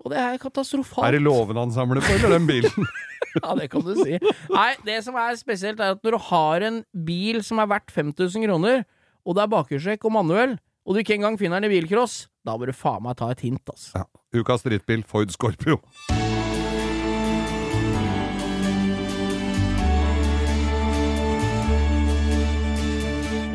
[0.00, 1.06] Og det er katastrofalt.
[1.08, 2.90] Er det låven han samler på, eller den bilen?
[3.30, 4.16] Ja, det kan du si.
[4.50, 7.92] Nei, det som er spesielt, er at når du har en bil som er verdt
[7.94, 8.82] 5000 kroner,
[9.22, 12.56] og det er bakhjulstrekk og manuell, og du ikke engang finner den i bilcross, da
[12.58, 14.02] bør du faen meg ta et hint, altså.
[14.02, 14.08] Ja.
[14.34, 15.78] Ukas drittbil, Ford Scorpio.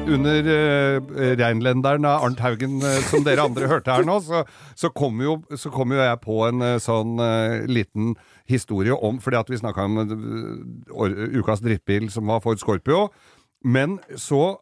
[0.06, 1.02] Under uh,
[1.40, 4.44] reinlenderen av Arnt Haugen, uh, som dere andre hørte her nå, så,
[4.78, 7.18] så kom jo, så kom jo jeg på en uh, sånn
[7.66, 8.14] liten
[8.46, 9.98] historie om Fordi at vi snakka om
[11.40, 13.08] ukas drittbil som var Ford Scorpio.
[13.66, 14.60] Men så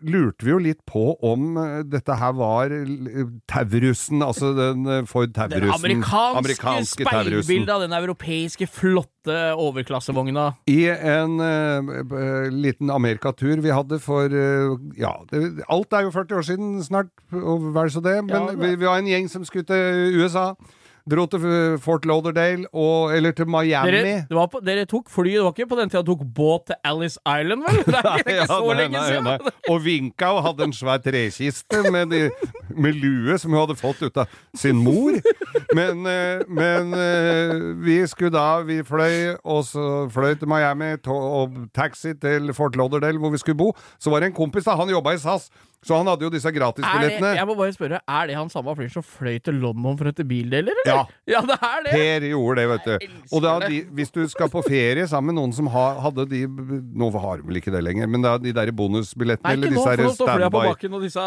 [0.00, 5.32] lurte vi jo litt på om eh, dette her var eh, Taurusen, altså den Ford
[5.34, 5.66] Taurusen.
[5.66, 10.48] Den amerikanske, amerikanske, speilbildet av den europeiske, flotte overklassevogna.
[10.70, 16.38] I en uh, liten Amerikatur vi hadde for uh, Ja, det, alt er jo 40
[16.38, 18.18] år siden snart, og vel så det.
[18.24, 20.52] Men Ja, det- vi, vi var en gjeng som skulle til USA.
[21.10, 21.42] Dro til
[21.82, 23.90] Fort Lauderdale, og, eller til Miami.
[23.90, 26.66] Dere, det var på, dere tok fly, det var ikke på den tida tok båt
[26.70, 27.80] til Alice Island, vel?
[27.88, 29.24] Det er ikke Ja, så nei, lenge nei, siden.
[29.26, 29.52] nei.
[29.72, 32.14] Og vinka og hadde en svær trekiste med,
[32.70, 35.18] med lue som hun hadde fått ut av sin mor.
[35.74, 41.56] Men, eh, men eh, vi skulle da Vi fløy, og så fløy til Miami og
[41.74, 43.72] taxi til Fort Lauderdale, hvor vi skulle bo.
[43.98, 44.76] Så var det en kompis, da.
[44.78, 45.50] Han jobba i SAS.
[45.82, 47.32] Så han hadde jo disse gratisbillettene.
[47.38, 50.12] jeg må bare spørre, er det han samme fyren som fløy til London for å
[50.12, 50.86] hente bildeler, eller?
[50.86, 51.00] Ja.
[51.34, 51.94] ja, det er det!
[51.96, 53.16] Per gjorde det, vet du.
[53.32, 56.44] Og da, de, hvis du skal på ferie sammen med noen som ha, hadde de
[56.46, 60.04] Nå har vel ikke det lenger, men da, de der bonusbillettene Nei, ikke nå, for
[60.06, 61.26] nå står flya på bakken, og disse,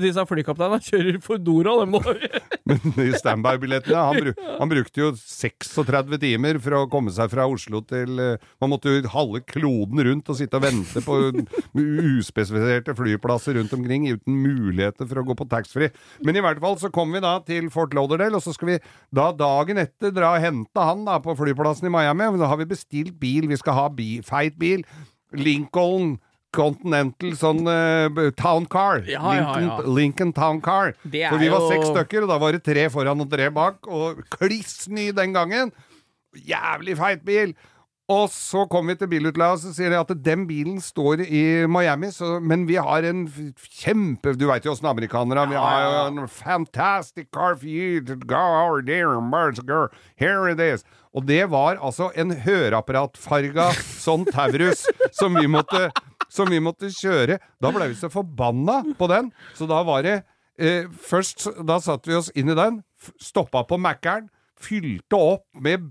[0.00, 2.02] disse flykapteinene kjører Foodora, dem nå.
[2.68, 7.44] Men de standby-billettene han, bruk, han brukte jo 36 timer for å komme seg fra
[7.50, 11.18] Oslo til eh, Man måtte jo halve kloden rundt og sitte og vente på
[12.14, 15.90] uspesifiserte flyplasser rundt omkring uten muligheter for å gå på taxfree.
[16.24, 18.78] Men i hvert fall så kom vi da til Fort Lauderdale, og så skal vi
[19.14, 22.30] da dagen etter dra og hente han da på flyplassen i Miami.
[22.40, 24.86] Da har vi bestilt bil, vi skal ha bi, feit bil.
[25.34, 26.16] Lincoln
[26.54, 29.02] Continental sånn uh, town car.
[29.10, 29.54] Ja, ja, ja.
[29.58, 30.92] Lincoln, Lincoln Town Car.
[31.02, 33.80] For vi var jo- seks stykker, og da var det tre foran og tre bak,
[33.90, 35.72] og kliss ny den gangen.
[36.34, 37.54] Jævlig feit bil.
[38.12, 41.64] Og så kommer vi til bilutleia, og så sier de at den bilen står i
[41.64, 43.22] Miami, så, men vi har en
[43.64, 45.52] kjempe Du veit jo åssen amerikanere er.
[45.54, 49.16] Vi har jo en fantastic car for you to go over there
[49.64, 49.88] go.
[50.20, 50.84] Here it is.
[51.14, 53.70] Og det var altså en høreapparatfarga
[54.04, 55.88] sånn Taurus som vi måtte
[56.34, 57.38] som vi måtte kjøre.
[57.62, 60.16] Da ble vi så forbanna på den, så da var det
[60.58, 62.82] eh, Først da satte vi oss inn i den,
[63.22, 64.28] stoppa på Mækkern,
[64.60, 65.90] fylte opp med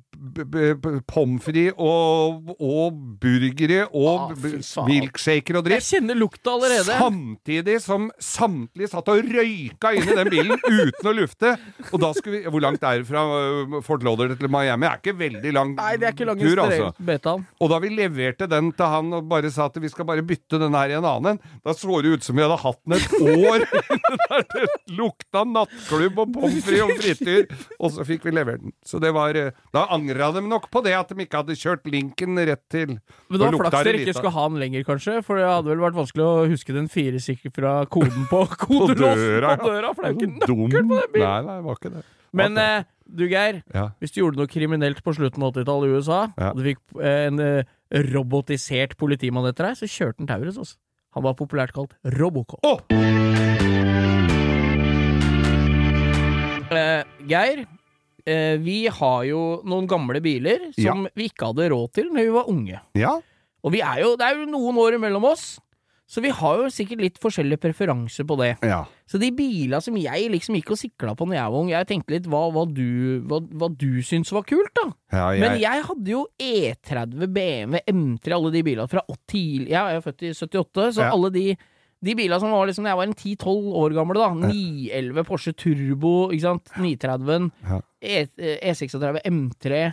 [1.10, 6.96] pommes frites og, og burgere og Ah, milkshaker og Jeg kjenner lukta allerede.
[7.00, 11.56] Samtidig som samtlige satt og røyka inn i den bilen uten å lufte.
[11.92, 14.86] Og da skulle vi Hvor langt er det fra øh, Fort Lauderdale til Miami?
[14.86, 17.36] Det er ikke veldig lang Nei, det er ikke langt, tur, altså.
[17.64, 20.60] Og da vi leverte den til han og bare sa at vi skal bare bytte
[20.62, 23.16] den her i en annen, da så det ut som vi hadde hatt den et
[23.44, 23.66] år.
[24.54, 27.48] det lukta nattklubb og pommes frites og frityr,
[27.80, 28.76] og så fikk vi levert den.
[28.86, 31.86] Så det var Da Da angra dem nok på det at de ikke hadde kjørt
[31.90, 32.96] linken rett til
[33.30, 35.20] Men Da flaks dere ikke skulle ha den lenger, kanskje.
[35.26, 39.70] For det hadde vel vært vanskelig å huske den firesifra koden på kodelåsen på, på
[39.70, 39.94] døra.
[39.94, 41.28] For det er jo ikke nøkkel på den bilen.
[41.28, 42.04] Nei, nei, det var ikke det.
[42.34, 43.60] Men eh, du, Geir.
[43.76, 43.88] Ja.
[44.02, 46.50] Hvis du gjorde noe kriminelt på slutten av 80-tallet i USA, Ja.
[46.54, 47.76] og du fikk eh, en eh,
[48.14, 50.58] robotisert politimann etter deg, så kjørte han Taurus.
[50.58, 50.80] Altså.
[51.14, 52.64] Han var populært kalt Robocop.
[52.66, 52.80] Oh!
[56.74, 57.68] Eh, Geir,
[58.30, 62.30] eh, vi har jo noen gamle biler som vi ikke hadde råd til da vi
[62.34, 62.80] var unge.
[62.98, 63.18] Ja.
[63.64, 65.58] Og vi er jo, det er jo noen år imellom oss,
[66.14, 68.52] så vi har jo sikkert litt forskjellige preferanser på det.
[68.62, 68.84] ja.
[69.14, 71.88] Så de bila som jeg liksom gikk og sikla på når jeg var ung, jeg
[71.90, 74.86] tenkte litt hva, hva, du, hva, hva du syntes var kult, da.
[75.14, 80.02] ja Men jeg hadde jo E30, BMW, M3, alle de bilene fra 80 Jeg er
[80.06, 81.12] født i 78, så Ja.
[81.14, 81.46] alle de
[82.04, 84.30] de bilene som var liksom jeg var en 10-12 år gammel, da.
[84.50, 86.74] 911 Porsche Turbo, ikke sant.
[86.76, 87.50] 930-en.
[87.70, 87.80] Ja.
[88.04, 88.26] E,
[88.60, 89.84] E36 M3.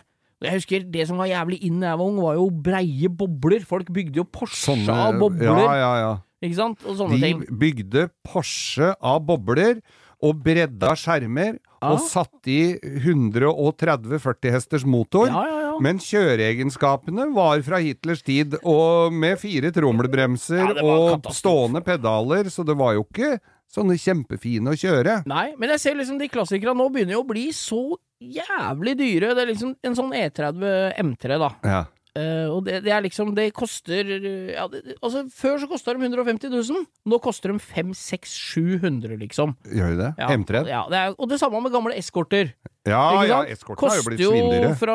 [0.41, 3.61] Jeg husker Det som var jævlig inn da jeg var ung, var jo breie bobler.
[3.69, 5.53] Folk bygde jo Porsche av bobler.
[5.53, 6.13] Ja, ja, ja.
[6.41, 6.81] Ikke sant?
[6.89, 7.43] Og sånne De ting.
[7.61, 9.83] bygde Porsche av bobler
[10.25, 11.93] og bredda skjermer Ja.
[11.95, 15.29] og satte i 130-40 hesters motor.
[15.29, 15.60] Ja, ja.
[15.85, 22.67] Men kjøreegenskapene var fra Hitlers tid, og med fire trommelbremser Ja, og stående pedaler, så
[22.67, 23.39] det var jo ikke
[23.71, 25.21] sånne kjempefine å kjøre.
[25.31, 27.85] Nei, men jeg ser liksom de klassikerne nå begynner jo å bli så
[28.21, 29.33] jævlig dyre.
[29.37, 31.51] Det er liksom en sånn E30 M3, da.
[31.65, 31.81] Ja.
[32.11, 34.09] Uh, og det, det er liksom Det koster
[34.51, 36.81] ja, det, Altså, før så kosta de 150 000.
[37.07, 39.55] Nå koster de 500-600-700, liksom.
[39.71, 40.11] Gjør de det?
[40.19, 40.65] Ja, M3?
[40.67, 42.51] Ja, det er, og det samme med gamle eskorter.
[42.89, 44.71] Ja, ja, eskorten har jo blitt svindyre.
[44.81, 44.95] fra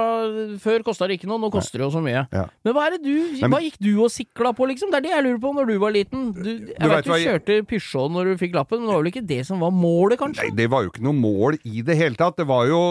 [0.57, 2.23] Før kosta det ikke noe, nå koster det jo så mye.
[2.33, 2.47] Ja.
[2.65, 4.89] Men hva er det du Hva gikk du og sikla på, liksom?
[4.89, 6.31] Det er det jeg lurer på når du var liten.
[6.33, 9.03] Du, jeg vet vet du kjørte jeg- Peugeot når du fikk lappen, men det var
[9.03, 10.47] vel ikke det som var målet, kanskje?
[10.49, 12.37] Nei, det var jo ikke noe mål i det hele tatt.
[12.41, 12.81] Det var jo,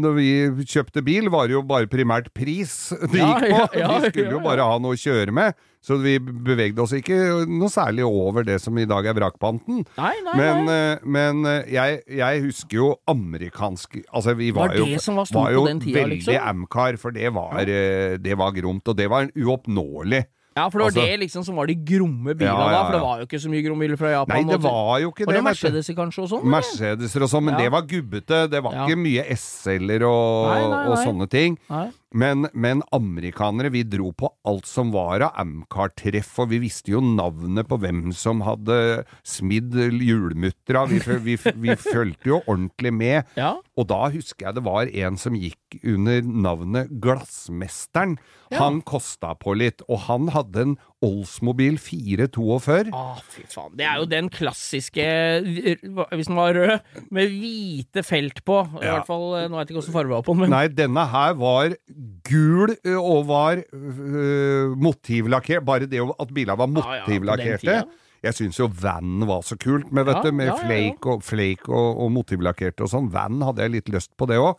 [0.00, 0.28] når vi
[0.72, 3.68] kjøpte bil, var det jo bare primært pris det gikk på.
[3.74, 5.52] vi skulle jo bare ha noe å kjøre med.
[5.84, 9.82] Så vi bevegde oss ikke noe særlig over det som i dag er vrakpanten.
[9.98, 10.76] Nei, nei, Men, nei.
[10.94, 15.18] eh, men eh, jeg, jeg husker jo amerikansk Altså, vi var, Var jo, det som
[15.20, 16.40] var var jo tida, veldig liksom?
[16.54, 18.16] Amcar, for det var, ja.
[18.16, 20.24] det var gromt, og det var uoppnåelig.
[20.54, 22.82] Ja, for det var Altså- det liksom som var de gromme bilene Ja, ja, da,
[22.86, 24.36] for det var jo ikke så mye gromme biler fra Japan.
[24.46, 25.44] Nei, det var jo ikke Var det det.
[25.44, 25.66] vet du.
[25.66, 26.44] Mercedeser kanskje og sånn?
[26.54, 27.58] Mercedeser og sånn, men Ja.
[27.64, 28.38] det var gubbete.
[28.50, 28.86] Det var Ja.
[28.86, 31.58] ikke mye SL-er og, og sånne ting.
[31.68, 31.90] Nei.
[32.14, 37.00] Men, men amerikanere, vi dro på alt som var av Amcar-treff, og vi visste jo
[37.02, 38.76] navnet på hvem som hadde
[39.26, 40.84] smidd hjulmuttera.
[40.90, 43.12] Vi, vi, vi fulgte jo ordentlig med.
[43.34, 43.56] Ja.
[43.78, 48.14] Og da husker jeg det var en som gikk under navnet Glassmesteren.
[48.52, 48.60] Ja.
[48.60, 52.90] Han kosta på litt, og han hadde en Oldsmobil 442.
[52.96, 53.02] Å,
[53.34, 53.74] fy faen.
[53.78, 55.04] Det er jo den klassiske,
[55.44, 56.78] hvis den var rød,
[57.14, 58.60] med hvite felt på.
[58.80, 58.94] I Ja.
[58.98, 61.04] hvert fall, eh, Nå vet jeg ikke åssen farge var på den, men Nei, denne
[61.12, 61.74] her var
[62.28, 65.64] gul og var øh, motivlakkert.
[65.64, 67.60] Bare det at bilene var Ja, ja, motivlakkerte.
[67.60, 67.84] tida.
[68.24, 70.64] Jeg syns jo Van var så kult, med, vet Ja, du, med ja, ja, ja.
[70.64, 73.10] flake og, flake og, og motivlakkerte og sånn.
[73.12, 74.56] Van hadde jeg litt lyst på det òg.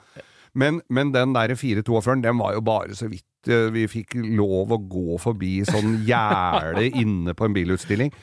[0.55, 4.71] Men, men den der 442-eren, den var jo bare så vidt eh, vi fikk lov
[4.71, 8.13] å gå forbi sånn gjerde inne på en bilutstilling.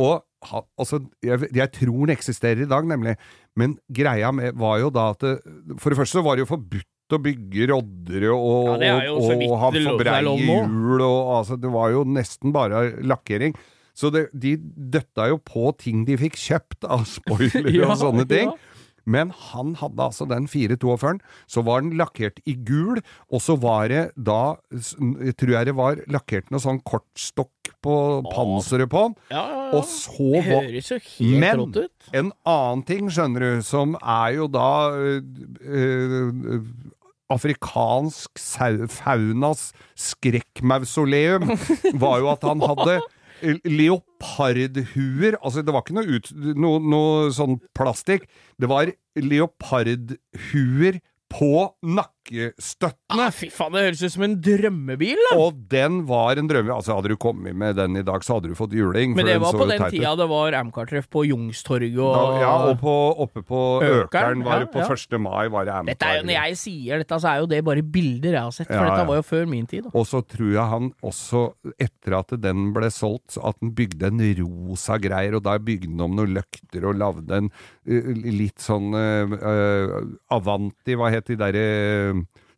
[0.00, 3.14] Og ha, altså, jeg, jeg tror den eksisterer i dag, nemlig.
[3.58, 5.36] Men greia med, var jo da at det,
[5.78, 9.54] For det første så var det jo forbudt å bygge roddere og, Ja, og, og
[9.60, 13.52] ha det for er breie hjul, og altså, det var jo nesten bare lakkering.
[13.92, 18.24] Så det, de døtta jo på ting de fikk kjøpt av spoilere Ja, og sånne
[18.28, 18.48] ting.
[18.48, 18.71] ja.
[19.04, 21.18] Men han hadde altså den 442-eren,
[21.50, 23.00] så var den lakkert i gul,
[23.32, 27.96] og så var det da, jeg tror jeg det var lakkert noe sånn kortstokk på
[28.30, 29.68] panseret på den, ja, ja, ja.
[29.78, 32.08] og så Det høres jo helt Men rått ut.
[32.14, 35.22] en annen ting, skjønner du, som er jo da øh,
[35.66, 36.62] øh,
[37.32, 38.38] afrikansk
[38.92, 41.48] faunas skrekkmausoleum,
[42.02, 43.00] var jo at han hadde
[43.66, 48.28] leopardhuer Altså, det var ikke noe, ut, noe, noe sånn plastikk.
[48.60, 51.00] Det var leopardhuer
[51.32, 51.52] på
[52.22, 53.26] nakkestøttene.
[53.26, 55.36] Ah, fy faen, det høres ut som en drømmebil, da!
[55.40, 56.74] Og den var en drømmebil.
[56.74, 59.14] Altså, hadde du kommet med den i dag, så hadde du fått juling.
[59.16, 62.78] Men det var på den tida det var Amcar-treff på Youngstorget og Da, ja, og
[62.80, 64.88] på, oppe på Økern var det ja, på ja.
[64.92, 65.18] 1.
[65.22, 67.82] mai var det dette er jo, Når jeg sier dette, så er jo det bare
[67.82, 69.86] bilder jeg har sett, for Ja, dette var jo før min tid.
[69.86, 69.94] Da.
[69.98, 71.44] Og så tror jeg han også,
[71.80, 76.06] etter at den ble solgt, at han bygde en rosa greier, og da bygde han
[76.06, 79.96] om noen løkter og lagde en uh, litt sånn uh, uh,
[80.34, 82.11] Avanti, hva het de derre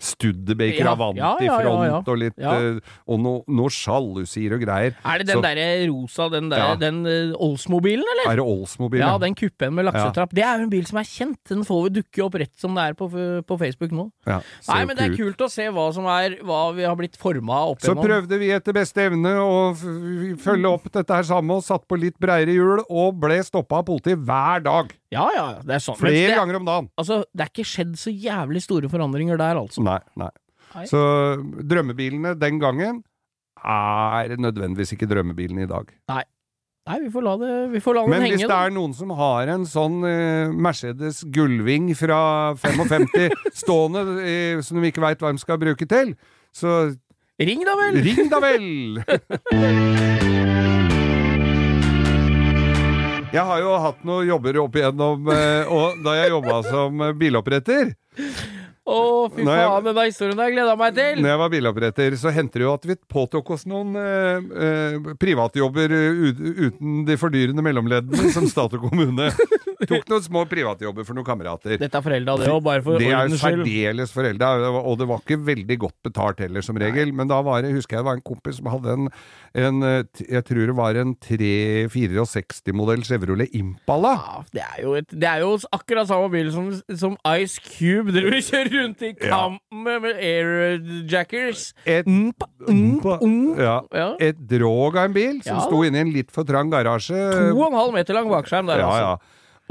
[0.05, 2.79] Studebaker Ja, Avanti ja, ja, front og litt eh,
[3.11, 4.97] Og noe no sjalusier og greier.
[5.07, 8.31] Er det den derre rosa, den, der, den uh, Oldsmobilen, eller?
[8.33, 9.05] Er det Oldsmobilen?
[9.07, 10.35] Ja, den kuppen med laksetrapp.
[10.35, 11.41] Det er jo en bil som er kjent.
[11.49, 13.09] Den får vi dukke opp rett som det er på,
[13.49, 14.09] på Facebook nå.
[14.29, 15.21] Ja, Nei, men det er ut.
[15.21, 18.49] kult å se hva som er Hva vi har blitt forma opp Så prøvde vi
[18.55, 22.85] etter beste evne å følge opp dette her sammen, og satt på litt breiere hjul,
[22.89, 24.93] og ble stoppa av politiet hver dag.
[25.15, 25.99] Ja, ja, det er sånn.
[26.01, 26.91] Flere det, ganger om dagen.
[27.01, 29.85] Altså, det er ikke skjedd så jævlig store forandringer der, altså.
[29.87, 30.31] Nei, nei.
[30.75, 30.85] Nei.
[30.91, 31.01] Så
[31.71, 33.03] drømmebilene den gangen
[33.65, 35.93] er nødvendigvis ikke drømmebilene i dag.
[36.85, 38.35] Nei, vi får la det Vi får la den Men henge.
[38.35, 42.19] hvis det er noen som har en sånn uh, Mercedes Gullving fra
[42.61, 43.09] 55
[43.63, 46.13] stående uh, som de ikke veit hva de skal bruke til,
[46.53, 46.93] så
[47.41, 47.97] Ring, da vel!
[48.05, 48.61] ring da vel!
[53.35, 57.91] Jeg har jo hatt noen jobber opp igjennom, eh, og da jeg jobba som biloppretter
[58.85, 58.97] Å,
[59.33, 61.23] fy faen, jeg- den historien har jeg gleda meg til!
[61.25, 65.15] Når jeg var biloppretter, så hendte det jo at vi påtok oss noen eh, eh,
[65.17, 69.31] privatjobber eh, ut, uten de fordyrende mellomleddene som stat og kommune.
[69.85, 71.75] Tok noen små privatjobber for noen kamerater.
[71.81, 75.37] Dette er forelda, det òg, bare for Det er særdeles forelda, og det var ikke
[75.45, 77.11] veldig godt betalt heller, som regel.
[77.17, 79.11] Men da var det, husker jeg det var en kompis som hadde en,
[79.61, 84.15] en eh, jeg tror det var en 364-modell Chevrolet Impala.
[84.15, 86.71] Ja, det er jo, et, det er jo akkurat samme bil som,
[87.01, 88.15] som Ice Cube.
[88.15, 89.41] Dere vil kjøre rundt i Ja.
[89.73, 91.73] med, airjackers.
[91.87, 93.59] Et, Ump, ump, ump.
[93.59, 94.17] ja, Ja.
[94.21, 97.15] et drog av en bil som sto inne i en litt for trang garasje.
[97.51, 99.01] To og en halv meter lang bakskjerm der, Ja, altså.
[99.01, 99.17] ja.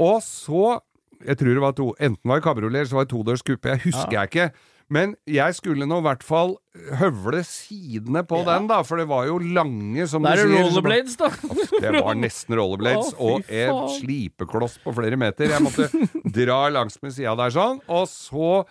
[0.00, 0.80] Og så
[1.26, 3.64] Jeg tror det var to Enten var det kabriolet eller så var det todørs kuppe.
[3.70, 4.50] Jeg husker jeg ikke.
[4.90, 6.56] Men jeg skulle nå i hvert fall
[7.00, 8.58] høvle sidene på Ja.
[8.58, 10.36] den, da, for det var jo lange, som du sier.
[10.36, 10.64] det sier.
[10.68, 11.28] rollerblades, da.
[11.80, 15.48] Det var nesten rollerblades, Å, og en slipekloss på flere meter.
[15.48, 15.88] Jeg måtte
[16.44, 18.66] dra langs med sida der sånn, og så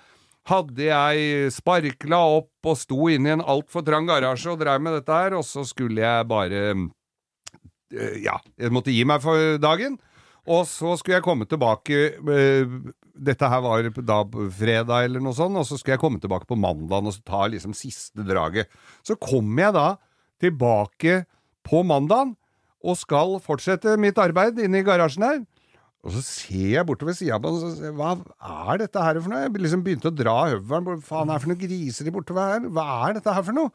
[0.50, 4.98] hadde jeg sparkla opp og sto inne i en altfor trang garasje og drev med
[5.00, 10.00] dette her, og så skulle jeg bare eh, Ja, jeg måtte gi meg for dagen.
[10.44, 12.78] Og så skulle jeg komme tilbake eh,
[13.14, 14.20] Dette her var da
[14.52, 17.76] fredag eller noe sånt, og så skulle jeg komme tilbake på mandagen og ta liksom
[17.78, 18.72] siste draget.
[19.06, 19.94] Så kom jeg da
[20.42, 21.22] tilbake
[21.64, 22.34] på mandagen
[22.84, 25.44] og skal fortsette mitt arbeid inne i garasjen her.
[26.04, 28.14] Og så ser jeg bortover sida på den, hva
[28.74, 29.46] er dette her for noe?
[29.46, 30.90] Jeg liksom begynte å dra høvelen.
[30.90, 32.72] Hva faen er det for noe griser bortover her?
[32.76, 33.72] Hva er dette her for noe?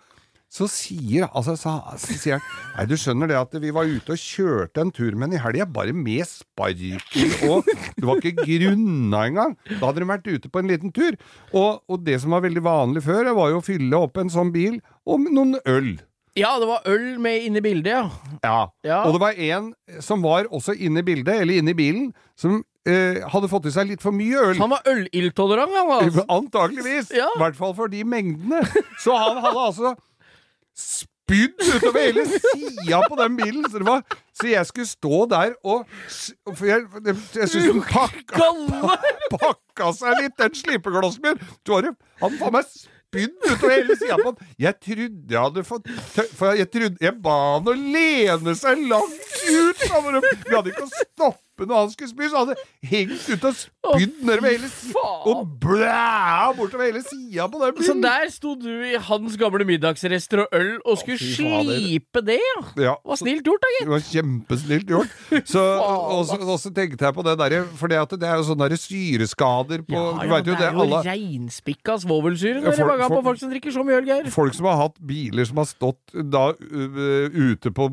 [0.48, 2.44] så sier altså, så, så sier han
[2.78, 5.42] Nei, du skjønner det at vi var ute og kjørte en tur med den i
[5.42, 9.56] helga, bare med sparken og Det var ikke grunna engang.
[9.68, 11.16] Da hadde de vært ute på en liten tur.
[11.50, 14.52] Og, og det som var veldig vanlig før, var jo å fylle opp en sånn
[14.54, 15.96] bil og noen øl.
[16.38, 18.04] Ja, det var øl med inne i bildet, ja.
[18.44, 18.58] Ja.
[18.86, 19.02] Ja.
[19.04, 19.72] Og det var en
[20.04, 23.74] som var også inne i bildet, eller inne i bilen, som eh, hadde fått i
[23.74, 24.58] seg litt for mye øl.
[24.60, 26.26] Han var ølildtolerant, han altså.
[26.38, 27.10] Antakeligvis.
[27.16, 27.30] Ja.
[27.34, 28.62] I hvert fall for de mengdene.
[29.02, 29.94] Så han hadde altså
[30.78, 33.64] spydd utover hele sida på den bilen.
[33.70, 35.84] Så, det var, så jeg skulle stå der og
[36.54, 36.86] For jeg,
[37.34, 38.52] jeg syns hun pakka,
[39.34, 41.42] pakka seg litt, den slipeglossen min.
[42.22, 42.70] Han faen meg
[43.08, 44.54] spydd utover hele sida på han.
[44.60, 45.88] Jeg trodde jeg hadde fått
[46.36, 49.84] For jeg trodde Jeg ba han å lene seg langt ut.
[49.84, 52.54] Vi hadde ikke å stoppe når han skulle spy, så hadde
[52.86, 54.70] hengt ut og spydd nedover hele.
[55.28, 60.44] Og blæ bortover hele sida på den Så der sto du i hans gamle middagsrester
[60.44, 62.60] og øl og skulle slipe det, ja.
[62.88, 63.88] Ja, Det var snilt gjort, da, gitt.
[63.88, 65.16] Det var kjempesnilt gjort.
[65.52, 68.44] Så, og, så, og så tenkte jeg på det derre For det, det er jo
[68.48, 72.72] sånne der syreskader på Ja, du ja, vet det er jo alle, reinspikka svovelsyre det
[72.74, 74.30] er mange på folk som drikker så mye øl, Geir.
[74.32, 77.88] Folk som har hatt biler som har stått da ute på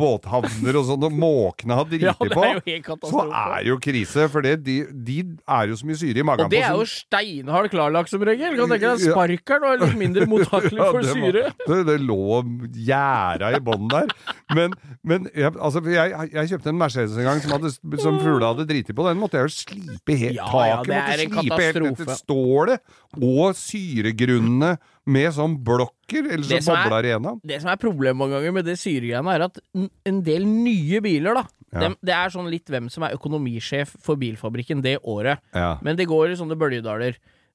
[0.00, 4.26] båthavner og sånn, og måkene har driti på, så er jo krise.
[4.32, 6.86] For det, de, de er jo så mye syre i magen Og det er jo
[6.88, 8.56] steinhard klarlagt som regel.
[8.58, 9.14] Kan tenke deg Ja.
[9.14, 11.44] Sparkeren var litt mindre mottakelig Ja, for det syre.
[11.66, 12.40] Det, det lå
[12.86, 14.14] gjæra i bånn der.
[14.54, 14.74] Men,
[15.06, 18.66] men jeg, altså, jeg, jeg kjøpte en Mercedes en gang som, hadde, som fugla hadde
[18.70, 19.06] driti på.
[19.08, 20.38] Den måtte jeg jo slipe helt.
[20.38, 22.18] Ja, ja, Taket det måtte er en slipe helt etter katastrofe.
[22.24, 22.96] stålet.
[23.20, 24.74] Og syregrunnene
[25.10, 27.40] med sånn blokker, eller så som er- bobler det igjennom.
[27.44, 29.58] Det som er problemet mange ganger med det syregreiene, er at
[30.06, 31.80] en del nye biler, da Ja.
[31.84, 35.38] dem, Det er sånn litt hvem som er økonomisjef for bilfabrikken det året.
[35.54, 35.78] Ja.
[35.82, 37.14] Men det går i sånne bølgedaler.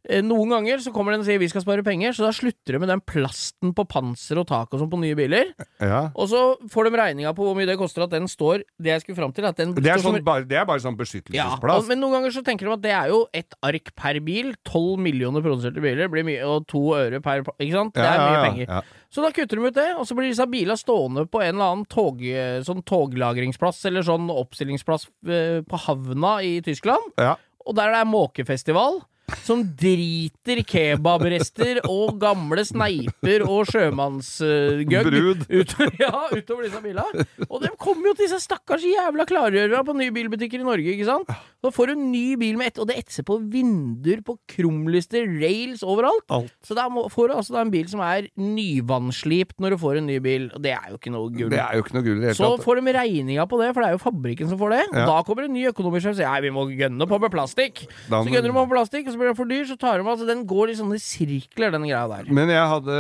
[0.10, 2.76] Eh, Noen ganger så kommer den og sier vi skal spare penger, så da slutter
[2.76, 5.54] de med den plasten på panser og tak og sånn på nye biler.
[5.82, 6.12] Ja.
[6.16, 9.02] Og så får de regninga på hvor mye det koster at den står Det jeg
[9.02, 11.02] skulle fram til, at den Det, er som- sånn, bare, det er bare sånn ja,
[11.02, 11.80] beskyttelsesplass.
[11.84, 14.54] og, men noen ganger så tenker de at det er jo ett ark per bil.
[14.64, 17.94] Tolv millioner produserte biler blir mye, og to øre per Ikke sant?
[17.98, 18.68] Det er mye penger.
[18.70, 18.82] Ja.
[19.10, 21.72] Så da kutter de ut det, og så blir disse bilene stående på en eller
[21.72, 22.20] annen tog,
[22.68, 27.14] sånn toglagringsplass eller sånn oppstillingsplass eh, på havna i Tyskland.
[27.18, 27.36] Ja.
[27.66, 29.02] Og der det er måkefestival.
[29.46, 35.46] Som driter kebabrester og gamle sneiper og sjømannsgøgg Brud.
[35.50, 37.26] ut, ja, utover disse bilene.
[37.50, 41.10] Og de kommer jo til disse stakkars jævla klargjørerne på nye bilbutikker i Norge, ikke
[41.10, 41.34] sant?
[41.66, 45.26] Så får du en ny bil med ett, og det etser på vinduer, på krumlister,
[45.42, 46.22] rails, overalt.
[46.30, 46.54] Alt.
[46.62, 50.06] Så da får du altså da en bil som er nyvannslipt når du får en
[50.10, 51.50] ny bil, og det er jo ikke noe gull.
[51.54, 52.64] Det er jo ikke noe gull Så tatt.
[52.66, 54.82] får de regninga på det, for det er jo fabrikken som får det.
[54.94, 55.06] Ja.
[55.10, 57.86] da kommer en ny økonomisk sjef og sier nei, vi må gønne på med plastikk.
[58.12, 59.98] Da Så gønner de på med plastikk, og så blir det for dyr, så tar
[60.02, 62.30] de altså Den går i sånne sirkler, den greia der.
[62.34, 63.00] Men jeg hadde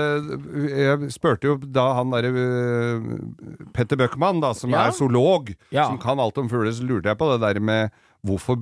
[0.66, 3.06] Jeg spurte jo da han derre øh,
[3.76, 4.88] Petter Bøckmann, da, som Ja.
[4.88, 5.86] er zoolog, Ja.
[5.88, 7.92] som kan alt om fugler, så lurte jeg på det der med
[8.26, 8.60] hvorfor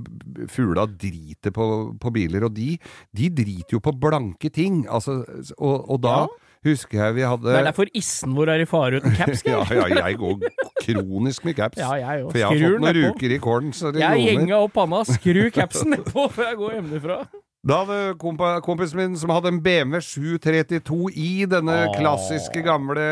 [0.51, 1.67] fugla driter på,
[2.01, 2.45] på biler.
[2.49, 2.73] Og de,
[3.15, 4.83] de driter jo på blanke ting.
[4.89, 5.21] Altså,
[5.57, 6.27] og, og da Ja.
[6.63, 9.41] husker jeg vi hadde Det er derfor issen vår er i fare uten caps.
[9.49, 10.43] ja, ja, jeg går
[10.83, 11.77] kronisk med caps.
[11.81, 12.27] Ja, jeg.
[12.29, 15.01] For jeg har Skrur fått noen ruker i kålen, så det Jeg gjenga opp panna,
[15.07, 17.17] skru capsen nedpå før jeg går hjemmefra.
[17.63, 21.93] Da hadde kompa, kompisen min som hadde en BMW 732i, denne Åh.
[21.95, 23.05] klassiske gamle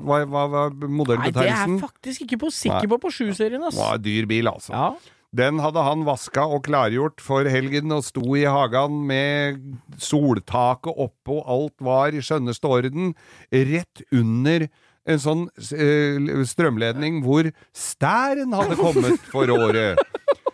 [0.00, 1.26] Hva, var modellbetegnelsen?
[1.26, 3.76] Nei, det er jeg faktisk ikke på sikker på på sjuserien, ass.
[3.76, 4.72] Det var en dyr bil, altså.
[4.72, 4.88] Ja.
[5.34, 9.58] Den hadde han vaska og klargjort for helgen og sto i hagen med
[10.00, 13.14] soltaket oppe og alt var i skjønneste orden,
[13.50, 14.68] rett under
[15.06, 20.00] en sånn eh, strømledning hvor stæren hadde kommet for året.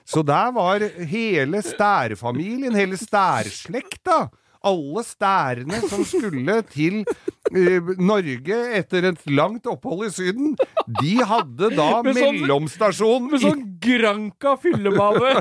[0.09, 4.27] Så der var hele stærfamilien, hele stærslekta.
[4.65, 10.53] Alle stærene som skulle til uh, Norge etter et langt opphold i Syden,
[11.01, 15.35] de hadde da Med sånn- mellomstasjon Med sånn granka fyllebane.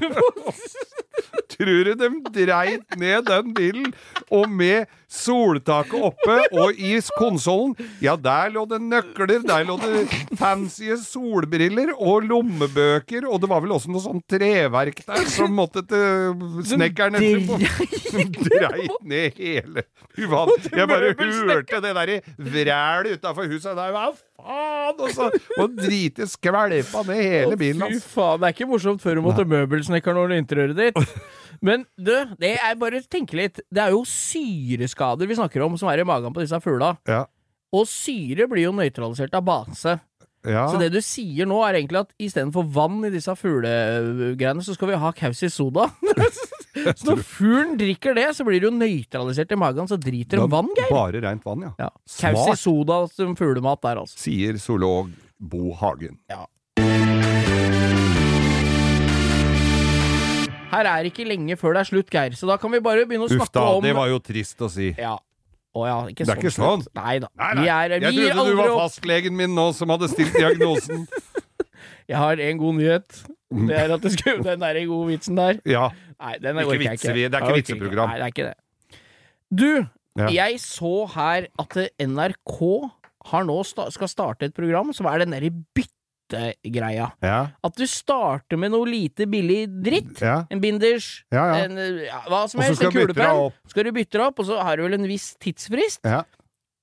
[1.51, 3.93] Tror du de dreit ned den bilen,
[4.31, 10.05] og med soltaket oppe, og i konsollen, ja, der lå det nøkler, der lå det
[10.39, 15.83] fancy solbriller og lommebøker, og det var vel også noe sånn treverk der som måtte
[15.89, 16.35] til
[16.71, 17.59] snekkeren etterpå.
[18.47, 19.85] Dreit ned hele
[20.19, 20.51] Uvan.
[20.71, 23.91] Jeg bare hørte det der vræl utafor huset der.
[23.95, 24.97] Hva faen?
[25.01, 25.29] Og så
[25.61, 27.83] og drite skvelpa ned hele bilen.
[27.83, 28.09] Fy Altså.
[28.15, 31.15] faen, det er ikke morsomt før du måtte møbelsnekkeren ordne interiøret ditt.
[31.59, 33.59] Men du, det er bare tenke litt.
[33.71, 36.95] Det er jo syreskader vi snakker om som er i magen på disse fugla.
[37.09, 37.25] Ja.
[37.75, 39.99] Og syre blir jo nøytralisert av base.
[40.47, 40.65] Ja.
[40.71, 44.89] Så det du sier nå, er egentlig at istedenfor vann i disse fuglegreiene, så skal
[44.89, 45.91] vi ha kaus soda.
[46.71, 50.45] Så når fuglen drikker det, så blir det jo nøytralisert i magen, så driter de
[50.47, 50.87] vann, Geir.
[50.95, 51.73] Bare rent vann, ja.
[51.83, 51.89] Ja.
[52.21, 54.15] Kaus soda som fuglemat der, altså.
[54.23, 56.15] Sier zoolog Bo Hagen.
[60.71, 63.27] Her er ikke lenge før det er slutt, Geir, så da kan vi bare begynne
[63.27, 64.91] å Uff snakke da, om det var jo trist å si.
[64.97, 65.17] Ja.
[65.75, 66.87] Å ja, ikke Det er ikke slutt.
[66.87, 66.87] sånn.
[66.99, 67.27] Nei da.
[67.39, 67.63] Nei, nei.
[67.63, 71.05] Vi er, jeg vi trodde du var fastlegen min nå som hadde stilt diagnosen.
[72.11, 73.21] Jeg har en god nyhet.
[73.69, 75.85] Det er at det skulle, den der gode vitsen der Ja.
[76.19, 77.15] Nei, den Ikke orker jeg vitser ikke.
[77.15, 78.09] vi- det er ikke vitseprogram.
[78.11, 78.99] Nei, det er ikke det.
[79.51, 79.87] Du,
[80.19, 80.27] Ja.
[80.27, 82.59] jeg så her at NRK
[83.31, 85.53] har nå sta skal starte et program som er den derre
[86.31, 87.11] byttegreia.
[87.21, 87.39] Ja.
[87.63, 90.21] At du starter med noe lite billig dritt.
[90.21, 90.45] ja.
[90.49, 91.63] En binders, Ja, ja.
[91.65, 93.51] en ja, hva som så helst, en kulepenn.
[93.71, 96.01] Skal du bytte deg opp, og så har du vel en viss tidsfrist.
[96.05, 96.23] Ja.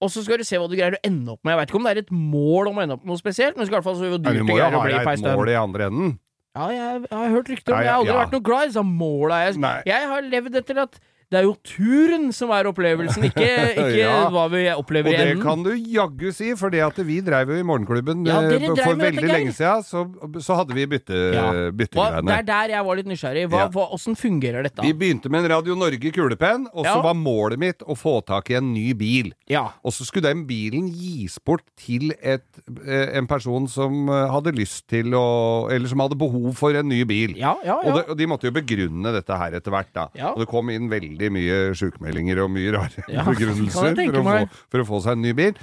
[0.01, 1.57] Og så skal du se hva du greier å ende opp med.
[1.57, 3.57] Jeg vet ikke om det er et mål om å ende opp med noe spesielt,
[3.57, 5.17] men du skal i hvert fall se hvor dyrt det greier å bli på ei
[5.19, 5.35] stund.
[5.41, 6.13] mål i andre enden.
[6.59, 7.85] Ja, jeg, jeg har hørt rykter om det.
[7.87, 9.41] Jeg har aldri vært noe glad i disse måla.
[9.47, 9.59] Jeg,
[9.91, 13.49] jeg har levd etter at det er jo turen som er opplevelsen, ikke,
[13.83, 14.13] ikke Ja.
[14.33, 17.59] hva vi opplever Og det kan du jaggu si, for det at vi dreiv jo
[17.61, 20.07] i Morgenklubben Ja, eh, for veldig lenge siden, så,
[20.41, 21.45] så hadde vi bytte, Ja.
[21.69, 22.25] byttegreiene.
[22.31, 23.43] det er der jeg var litt nysgjerrig.
[23.53, 24.87] Hva, hva, hvordan fungerer dette?
[24.87, 28.49] Vi begynte med en Radio Norge kulepenn, og så var målet mitt å få tak
[28.55, 29.33] i en ny bil.
[29.53, 29.67] Ja.
[29.85, 32.47] Og så skulle den bilen gis bort til et,
[32.87, 35.27] eh, en person som eh, hadde lyst til å
[35.69, 37.37] Eller som hadde behov for en ny bil.
[37.37, 40.09] Ja, ja, Og, det, og de måtte jo begrunne dette her etter hvert, da.
[40.33, 44.65] Og det kom inn veldig mye sjukmeldinger og mye rare Ja, begrunnelser for å, få,
[44.71, 45.59] for å få seg en ny bil.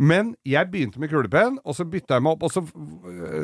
[0.00, 2.46] Men jeg begynte med kulepenn, og så bytta jeg meg opp.
[2.48, 2.62] Og så,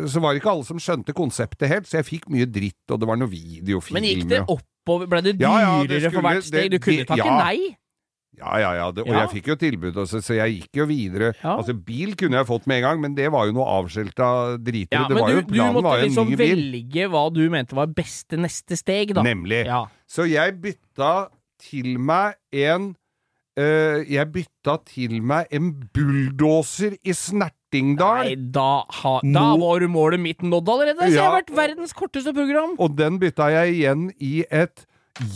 [0.08, 3.02] så var det ikke alle som skjønte konseptet helt, så jeg fikk mye dritt, og
[3.02, 3.98] det var noe videofilm.
[3.98, 5.10] Men gikk det oppover?
[5.10, 6.70] Ble det dyrere Ja, ja, det for hvert steg?
[6.72, 7.36] Du kunne takke ja.
[7.42, 7.74] nei?
[8.36, 8.86] Ja, ja, ja.
[8.92, 9.22] Det, og Ja.
[9.24, 11.30] jeg fikk jo tilbud også, så jeg gikk jo videre.
[11.42, 11.54] Ja.
[11.56, 14.28] Altså, bil kunne jeg fått med en gang, men det var jo noe avskjelta
[14.60, 15.00] dritere.
[15.00, 18.36] Ja, det men var du, jo, du måtte liksom velge hva du mente var beste
[18.40, 19.24] neste steg, da.
[19.24, 19.64] Nemlig.
[19.68, 19.86] Ja.
[20.08, 21.28] Så jeg bytta
[21.62, 22.90] til meg en
[23.58, 28.26] uh, Jeg bytta til meg en bulldoser i Snertingdal.
[28.26, 31.06] Nei, da, ha, da var målet mitt nådd allerede.
[31.06, 32.76] Så jeg har vært verdens korteste program.
[32.78, 34.86] Og den bytta jeg igjen i et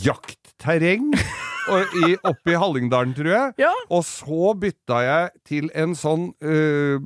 [0.05, 1.11] jaktterreng
[1.79, 3.53] i, oppe i Hallingdalen, tror jeg.
[3.63, 3.71] Ja.
[3.93, 6.97] Og så bytta jeg til en sånn uh,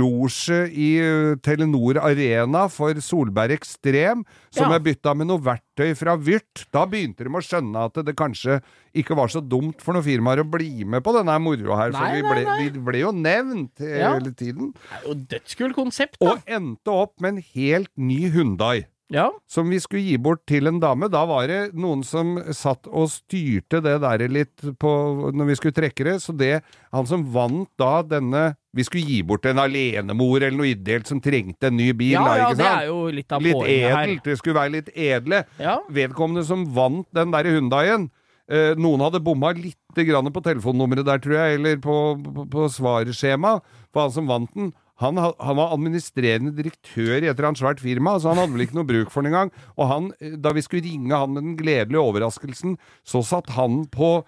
[0.00, 4.24] losje i eh, Telenor Arena for Solberg Ekstrem,
[4.54, 4.76] som Ja.
[4.78, 6.66] jeg bytta med noe verktøy fra Vyrt.
[6.74, 8.60] Da begynte de å skjønne at det kanskje
[8.94, 12.00] ikke var så dumt for noen firmaer å bli med på denne moroa her, for
[12.04, 12.68] Nei, vi nei, ble, nei.
[12.70, 14.14] vi ble jo nevnt Ja.
[14.14, 14.72] hele tiden.
[14.74, 16.32] Det er jo dødskult konsept, da.
[16.34, 19.26] Og endte opp med en helt ny Hundai ja.
[19.50, 21.08] som vi skulle gi bort til en dame.
[21.12, 24.92] Da var det noen som satt og styrte det der litt på,
[25.34, 26.16] når vi skulle trekke det.
[26.24, 26.60] Så det,
[26.94, 31.18] han som vant da denne Vi skulle gi bort en alenemor eller noe ideelt som
[31.20, 32.12] trengte en ny bil.
[32.14, 33.96] ja, da, ja, det er jo litt av Litt edelt.
[33.96, 34.12] her.
[34.28, 35.40] Det skulle være litt edle.
[35.58, 35.80] Ja.
[35.90, 38.06] Vedkommende som vant den der Hundaien
[38.46, 43.64] eh, Noen hadde bomma litt på telefonnummeret der, tror jeg, eller på, på, på svarskjemaet
[43.90, 44.70] For han som vant den,
[45.00, 48.66] han, han var administrerende direktør i et eller annet svært firma, så han hadde vel
[48.66, 49.50] ikke noe bruk for den engang.
[49.78, 50.10] Og han,
[50.44, 52.76] da vi skulle ringe han med den gledelige overraskelsen,
[53.08, 54.18] så satt han på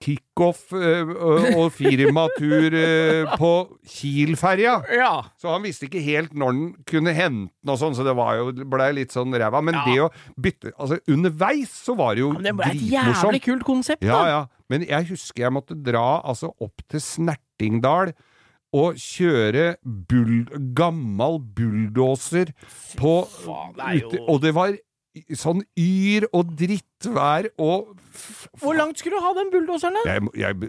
[0.00, 1.10] kickoff øh,
[1.60, 3.50] og firmatur øh, på
[3.84, 4.78] Kiel-ferja.
[4.96, 5.10] ja.
[5.36, 8.38] Så han visste ikke helt når den kunne hente den og sånn, så det var
[8.38, 9.60] jo, ble litt sånn ræva.
[9.60, 9.84] Men Ja.
[9.84, 10.08] det å
[10.40, 12.48] bytte Altså, underveis så var det jo dritmorsomt.
[12.48, 14.08] det ble et jævlig kult konsept, da.
[14.08, 14.40] Ja, ja.
[14.72, 18.14] Men jeg husker jeg måtte dra altså opp til Snertingdal
[18.76, 20.42] og kjøre bull,
[20.76, 22.52] gammel bulldoser
[23.00, 24.76] på faen, det er jo- Og det var
[25.32, 27.94] sånn yr og drittvær og
[28.60, 30.18] Hvor langt skulle du ha den bulldoseren, da?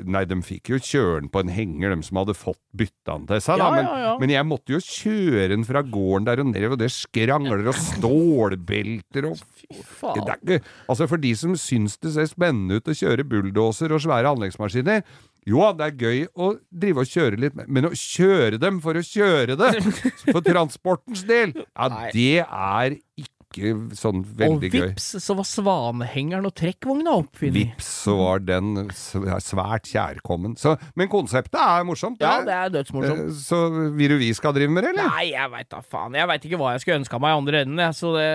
[0.05, 3.27] nei, de fikk jo kjøre den på en henger, de som hadde fått bytta den
[3.27, 3.57] til seg.
[3.57, 4.17] Ja, da, men, ja, ja.
[4.19, 7.75] men jeg måtte jo kjøre den fra gården der og ned, og det skrangler og
[7.75, 9.37] stålbelter og
[9.67, 13.91] Fy er ikke, altså For de som syns det ser spennende ut å kjøre bulldoser
[13.95, 15.03] og svære anleggsmaskiner
[15.47, 19.03] Jo, det er gøy å drive og kjøre litt, men å kjøre dem for å
[19.05, 19.71] kjøre det,
[20.33, 24.81] for transportens del, ja, det er ikke sånn veldig gøy.
[24.83, 27.55] Og vips, så var svanehengeren og trekkvogna oppfunnet.
[27.55, 30.57] Vips, så var den svært kjærkommen.
[30.59, 32.19] Så, men konseptet er morsomt.
[32.21, 33.23] Ja, det det er dødsmorsomt.
[33.23, 33.61] Eh, Så
[33.97, 35.09] vil du vi skal drive med det, eller?
[35.15, 36.19] Nei, jeg veit da faen.
[36.19, 37.81] Jeg veit ikke hva jeg skulle ønska meg i andre enden.
[37.87, 37.97] Jeg.
[38.03, 38.27] Så det,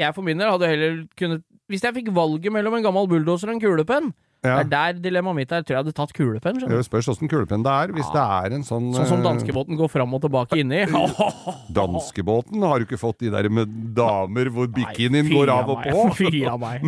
[0.00, 3.52] jeg for min del hadde heller kunnet Hvis jeg fikk valget mellom en gammel bulldoser
[3.52, 4.10] og en kulepenn,
[4.44, 4.58] Ja.
[4.60, 5.62] det er der dilemmaet mitt er.
[5.62, 6.58] Jeg tror jeg hadde tatt kulepenn.
[6.60, 6.80] skjønner du.
[6.82, 7.92] Det spørs åssen kulepenn det er.
[7.96, 10.82] Hvis det er en sånn Sånn som eh, danskebåten går fram og tilbake inni.
[11.80, 16.04] Danskebåten har du ikke fått de der med damer hvor bikinien går av og på.
[16.20, 16.84] Fy av meg.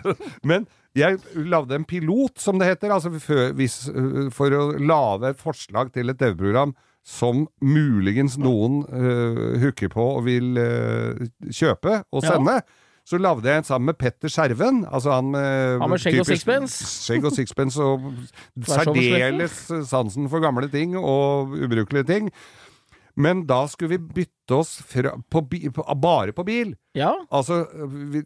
[0.48, 1.18] Men jeg
[1.50, 5.92] lagde en pilot, som det heter, altså før, hvis, øh, for å lage et forslag
[5.94, 6.72] til et TV-program
[7.06, 12.34] som muligens noen øh, hooker på og vil øh, kjøpe og Ja.
[12.34, 12.56] sende.
[13.10, 14.84] Så lagde jeg en sammen med Petter Skjerven.
[14.86, 16.86] Altså han med, Han med skjegg og sixpence.
[17.08, 18.04] Skjegg og sixpence og
[18.70, 19.56] særdeles
[19.90, 22.30] sansen for gamle ting og ubrukelige ting.
[23.20, 26.70] Men da skulle vi bytte oss fra, på, bi- på, bare på bil.
[26.96, 27.10] Ja.
[27.34, 27.64] Altså,
[28.14, 28.22] vi,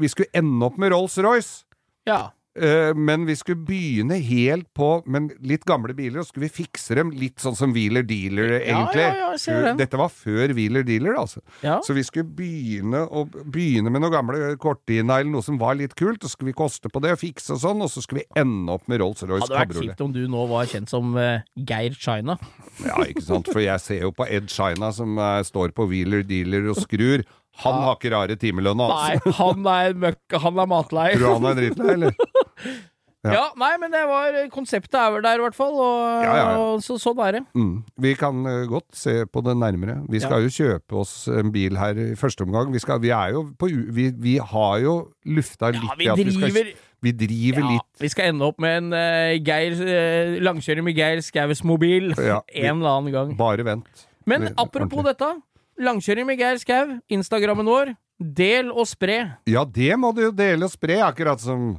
[0.00, 1.64] vi skulle ende opp med Rolls-Royce.
[2.08, 2.30] ja.
[2.56, 6.96] Eh, men vi skulle begynne helt på Men litt gamle biler, og skulle vi fikse
[6.98, 9.04] dem litt sånn som Wheeler Dealer, egentlig.
[9.04, 9.74] ja, ja, ja.
[9.78, 11.42] Dette var før Wheeler Dealer, altså.
[11.84, 15.94] Så vi skulle begynne, å, begynne med noen gamle kortina eller noe som var litt
[15.98, 18.24] kult, og så skulle vi koste på det og fikse og sånn, og så skulle
[18.24, 19.92] vi ende opp med Rolls-Royce Hadde vært Cabriolet.
[19.92, 22.38] kjipt om du nå var kjent som uh, Geir China.
[22.84, 26.26] Ja, ikke sant, for jeg ser jo på Ed China som uh, står på Wheeler
[26.26, 27.24] Dealer og skrur.
[27.64, 29.34] Han har ikke rare timelønna, Nei, altså.
[29.40, 31.08] han er møkk, han er matlei.
[31.16, 32.14] Tror du han er drittlei, eller?
[33.26, 33.32] Ja.
[33.34, 35.74] Ja, nei, men det var Konseptet er vel der, i hvert fall.
[35.74, 37.40] Og, Ja, ja, og så, sånn er det.
[37.58, 37.72] Mm.
[38.04, 39.98] Vi kan uh, godt se på det nærmere.
[40.06, 42.70] Vi skal jo kjøpe oss en bil her i første omgang.
[42.70, 43.70] Vi, skal, vi er jo på.
[43.94, 44.94] Vi, vi har jo
[45.26, 46.70] lufta litt vi at vi skal driver
[47.04, 50.98] Vi driver ja, litt Vi skal ende opp med en uh, Geir uh, langkjøring med
[50.98, 52.38] Geir Skaus mobil Ja,
[52.68, 53.34] en eller annen gang.
[53.38, 54.06] Bare vent.
[54.28, 55.34] Men apropos dette.
[55.78, 57.92] Langkjøring med Geir Skau, Instagrammen vår.
[58.18, 59.18] Del og spre.
[59.46, 61.76] Ja, det må du jo dele og spre, akkurat som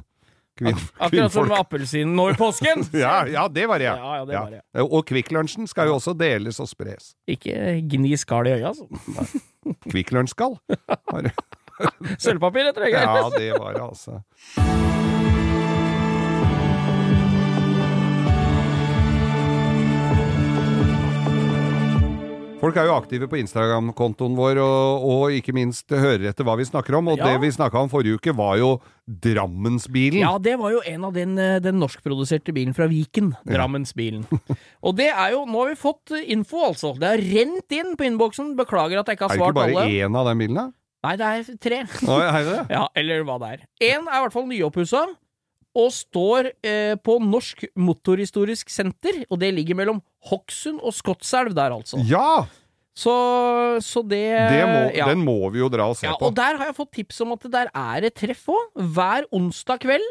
[0.56, 2.86] kvinn, Akkurat som appelsinen nå i påsken.
[2.96, 3.96] Ja, ja, det var det, ja.
[4.00, 4.62] Ja, det var det.
[4.86, 7.12] Og Kvikk Lunsjen skal jo også deles og spres.
[7.28, 8.88] Ikke gni skall i øya, altså.
[9.92, 10.56] Kvikk Lunsj skal.
[12.24, 12.94] Sølvpapir etter det.
[12.96, 15.09] Ja, det var det, altså.
[22.60, 26.66] Folk er jo aktive på Instagram-kontoen vår, og, og ikke minst hører etter hva vi
[26.68, 27.08] snakker om.
[27.08, 27.30] Og Ja.
[27.30, 28.74] det vi snakka om forrige uke, var jo
[29.10, 30.20] Drammensbilen.
[30.20, 33.32] Ja, det var jo en av den, eh, den norskproduserte bilen fra Viken.
[33.48, 34.26] Drammensbilen.
[34.86, 36.92] Og det er jo Nå har vi fått info, altså.
[37.00, 38.52] Det har rent inn på innboksen.
[38.60, 39.64] Beklager at jeg ikke har svart alle.
[39.64, 40.04] er det ikke bare alle.
[40.12, 40.66] én av den bilen, da?
[41.00, 41.80] Nei, det er tre.
[42.04, 42.58] Nå, er det?
[42.76, 43.66] Ja, eller hva det er.
[43.88, 45.06] Én er i hvert fall nyoppussa,
[45.78, 49.22] og står eh, på Norsk Motorhistorisk Senter.
[49.30, 50.00] Og det ligger mellom
[50.30, 52.00] Hokksund og Skotselv der, altså.
[52.08, 52.46] Ja!
[53.00, 53.12] Så,
[53.80, 55.06] så det, Det må, ja.
[55.08, 56.28] Den må vi jo dra og se ja, på.
[56.28, 58.66] Og der har jeg fått tips om at det der er et treff òg.
[58.96, 60.08] Hver onsdag kveld.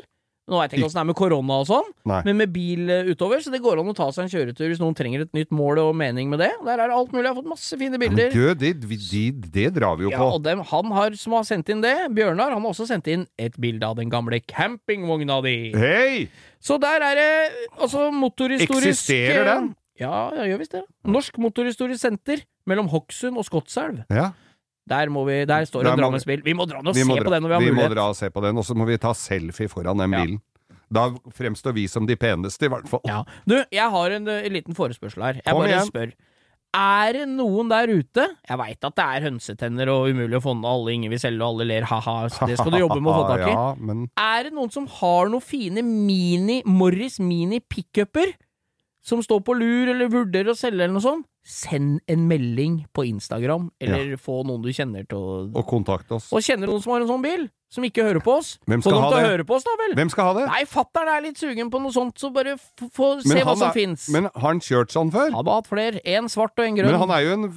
[0.50, 2.20] Nå veit jeg ikke åssen det er med korona og sånn, Nei.
[2.26, 4.82] men med bil eh, utover, så det går an å ta seg en kjøretur hvis
[4.82, 6.50] noen trenger et nytt mål og mening med det.
[6.66, 7.24] Der er det alt mulig.
[7.28, 8.34] Jeg har fått masse fine Ja, bilder.
[8.34, 9.24] du, det, vi- de,
[9.60, 10.32] det drar vi jo Ja, på.
[10.39, 13.28] og dem, han har, som har sendt inn det, Bjørnar, han har også sendt inn
[13.38, 15.56] et bilde av den gamle campingvogna di.
[15.78, 16.28] Hei!
[16.60, 17.30] Så der er det
[17.80, 19.70] altså motorhistorisk Eksisterer den?
[20.00, 20.82] Ja, ja gjør visst det.
[21.08, 24.04] Norsk Motorhistorisk Senter mellom Hokksund og Skotselv.
[24.10, 24.32] Ja.
[24.90, 26.42] Der, må vi, der står det en Drammensbil.
[26.46, 28.16] Vi må dra og se dra, på den når vi har vi må dra og
[28.18, 30.24] se på den, og så må vi ta selfie foran den Ja.
[30.26, 30.42] bilen.
[30.90, 31.04] Da
[31.38, 33.04] fremstår vi som de peneste, i hvert fall.
[33.06, 33.20] Ja.
[33.46, 35.38] Du, jeg har en, en liten forespørsel her.
[35.44, 35.92] Jeg Kom bare igjen.
[35.92, 36.14] spør.
[36.74, 40.54] Er det noen der ute Jeg veit at det er hønsetenner og umulig å få
[40.58, 43.16] ned alle ingen vil selge, og alle ler ha-ha, det skal du jobbe med å
[43.18, 43.54] få tak i.
[43.58, 48.36] Ja, men Er det noen som har noen fine mini Morris mini pickuper
[49.10, 51.26] som står på lur eller vurderer å selge eller noe sånt?
[51.49, 56.28] Send en melding på Instagram, eller få noen du kjenner til å Og kontakte oss.
[56.36, 58.51] Og kjenner noen som har en sånn bil, som ikke hører på oss?
[58.70, 59.24] Hvem skal ha det?
[59.32, 59.95] høre på oss, da vel?
[59.97, 60.45] Hvem skal ha det?
[60.51, 64.07] Nei, fatter'n er litt sugen på noe sånt, så bare få se hva som fins.
[64.14, 65.34] Men har han kjørt sånn før?
[65.34, 66.03] Har hatt flere.
[66.05, 66.91] En svart og en grønn.
[66.93, 67.49] Men han er jo en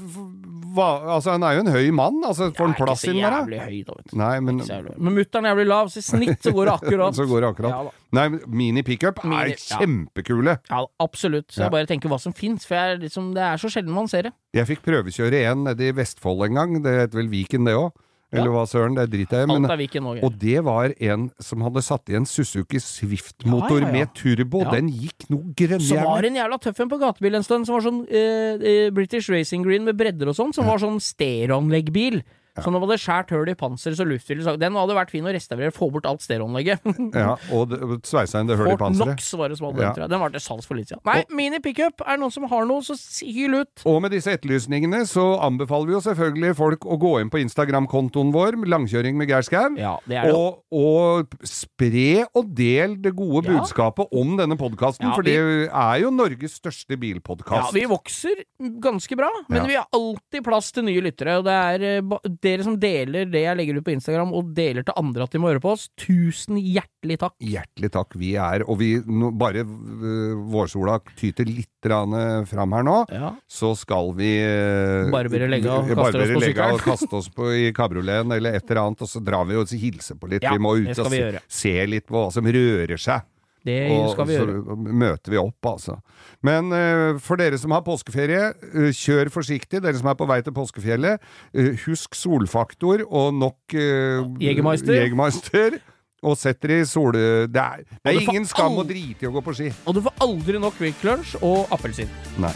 [0.76, 2.20] Altså, han er jo en høy mann.
[2.24, 3.30] Altså, får han plass inn der, da?
[3.30, 3.42] da?
[3.42, 4.16] Ikke så jævlig høy, da, vet du.
[4.18, 4.60] Nei, men.
[5.08, 7.14] Men mutter'n er jævlig lav, så i snitt så går det akkurat.
[7.22, 7.70] Så går det akkurat.
[7.74, 7.98] Ja, da.
[8.12, 9.78] Nei, mini pickup Mini- er ja.
[9.80, 10.58] kjempekule.
[10.70, 11.48] ja, absolutt.
[11.52, 11.64] Så Ja.
[11.68, 14.08] jeg bare tenker hva som fins, for jeg, er liksom, det er så sjelden man
[14.08, 14.32] ser det.
[14.54, 16.82] Jeg fikk prøvekjøre en nede i Vestfold en gang.
[16.84, 17.92] Det heter vel Viken, det òg.
[18.32, 18.52] Eller Ja.
[18.52, 20.20] hva søren, det driter jeg i.
[20.24, 24.64] Og det var en som hadde satt i en Suzuki Swift-motor Ja, ja, med turbo.
[24.70, 27.74] Den gikk noe Så var det en jævla tøff en på gatebil en stund, som
[27.76, 32.22] var sånn eh, eh, British Racing Green med bredder og sånn, som var sånn stereoanleggbil.
[32.60, 35.32] Som nå hadde skåret hull i panseret så luftfyller så- Den hadde vært fin å
[35.32, 36.80] restaurere, få bort alt stereoanlegget.
[37.16, 37.70] Ja, og
[38.04, 39.16] sveisa inn det hullet i Fort panseret.
[39.16, 39.94] Knox var det som hadde den, Ja.
[40.02, 40.10] jeg.
[40.10, 41.00] Den var til salgs for litt siden.
[41.08, 42.02] Nei, mini pickup.
[42.04, 43.84] Er det noen som har noe, så hyl ut.
[43.86, 48.32] Og med disse etterlysningene så anbefaler vi jo selvfølgelig folk å gå inn på Instagram-kontoen
[48.36, 49.96] vår, Langkjøring med Geir Skau, Ja,
[50.34, 53.60] og, og spre og del det gode Ja.
[53.60, 58.44] budskapet om denne podkasten, Ja, for vi- det er jo Norges største Ja, vi vokser
[58.60, 59.66] ganske bra, men Ja.
[59.66, 61.38] vi har alltid plass til nye lyttere.
[61.38, 62.00] Og det er eh,
[62.42, 65.40] dere som deler det jeg legger ut på Instagram, og deler til andre at de
[65.42, 65.88] må høre på oss.
[65.98, 67.34] Tusen hjertelig takk.
[67.42, 68.16] Hjertelig takk.
[68.18, 72.14] Vi er, og vi no, bare øh, vårsola tyter litt grann
[72.46, 73.32] fram her nå, Ja.
[73.50, 76.76] så skal vi øh, Barbere legge og kaste oss på sykkelen.
[76.78, 79.66] og kaste oss på i kabrioleten eller et eller annet, og så drar vi og
[79.72, 80.42] hilser på litt.
[80.46, 83.26] Ja, vi må ut og se, se litt på hva som rører seg
[83.66, 85.98] Det Og skal vi så møter vi opp, altså.
[86.44, 89.82] Men uh, for dere som har påskeferie, uh, kjør forsiktig.
[89.84, 91.22] Dere som er på vei til påskefjellet,
[91.54, 95.78] uh, husk solfaktor og nok uh, Jegermeister.
[96.22, 97.16] Og sett dere i sol...
[97.50, 99.72] Det er, det er ingen skam å drite i å gå på ski.
[99.90, 102.10] Og du får aldri nok Quick Lunch og appelsin.
[102.42, 102.54] Nei.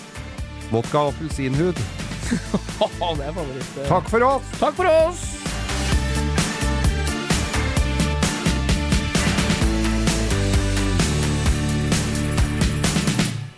[0.71, 1.83] Vodka og appelsinhud.
[2.27, 3.75] Det er favoritt.
[3.87, 4.55] Takk for oss!
[4.63, 5.46] Takk for oss!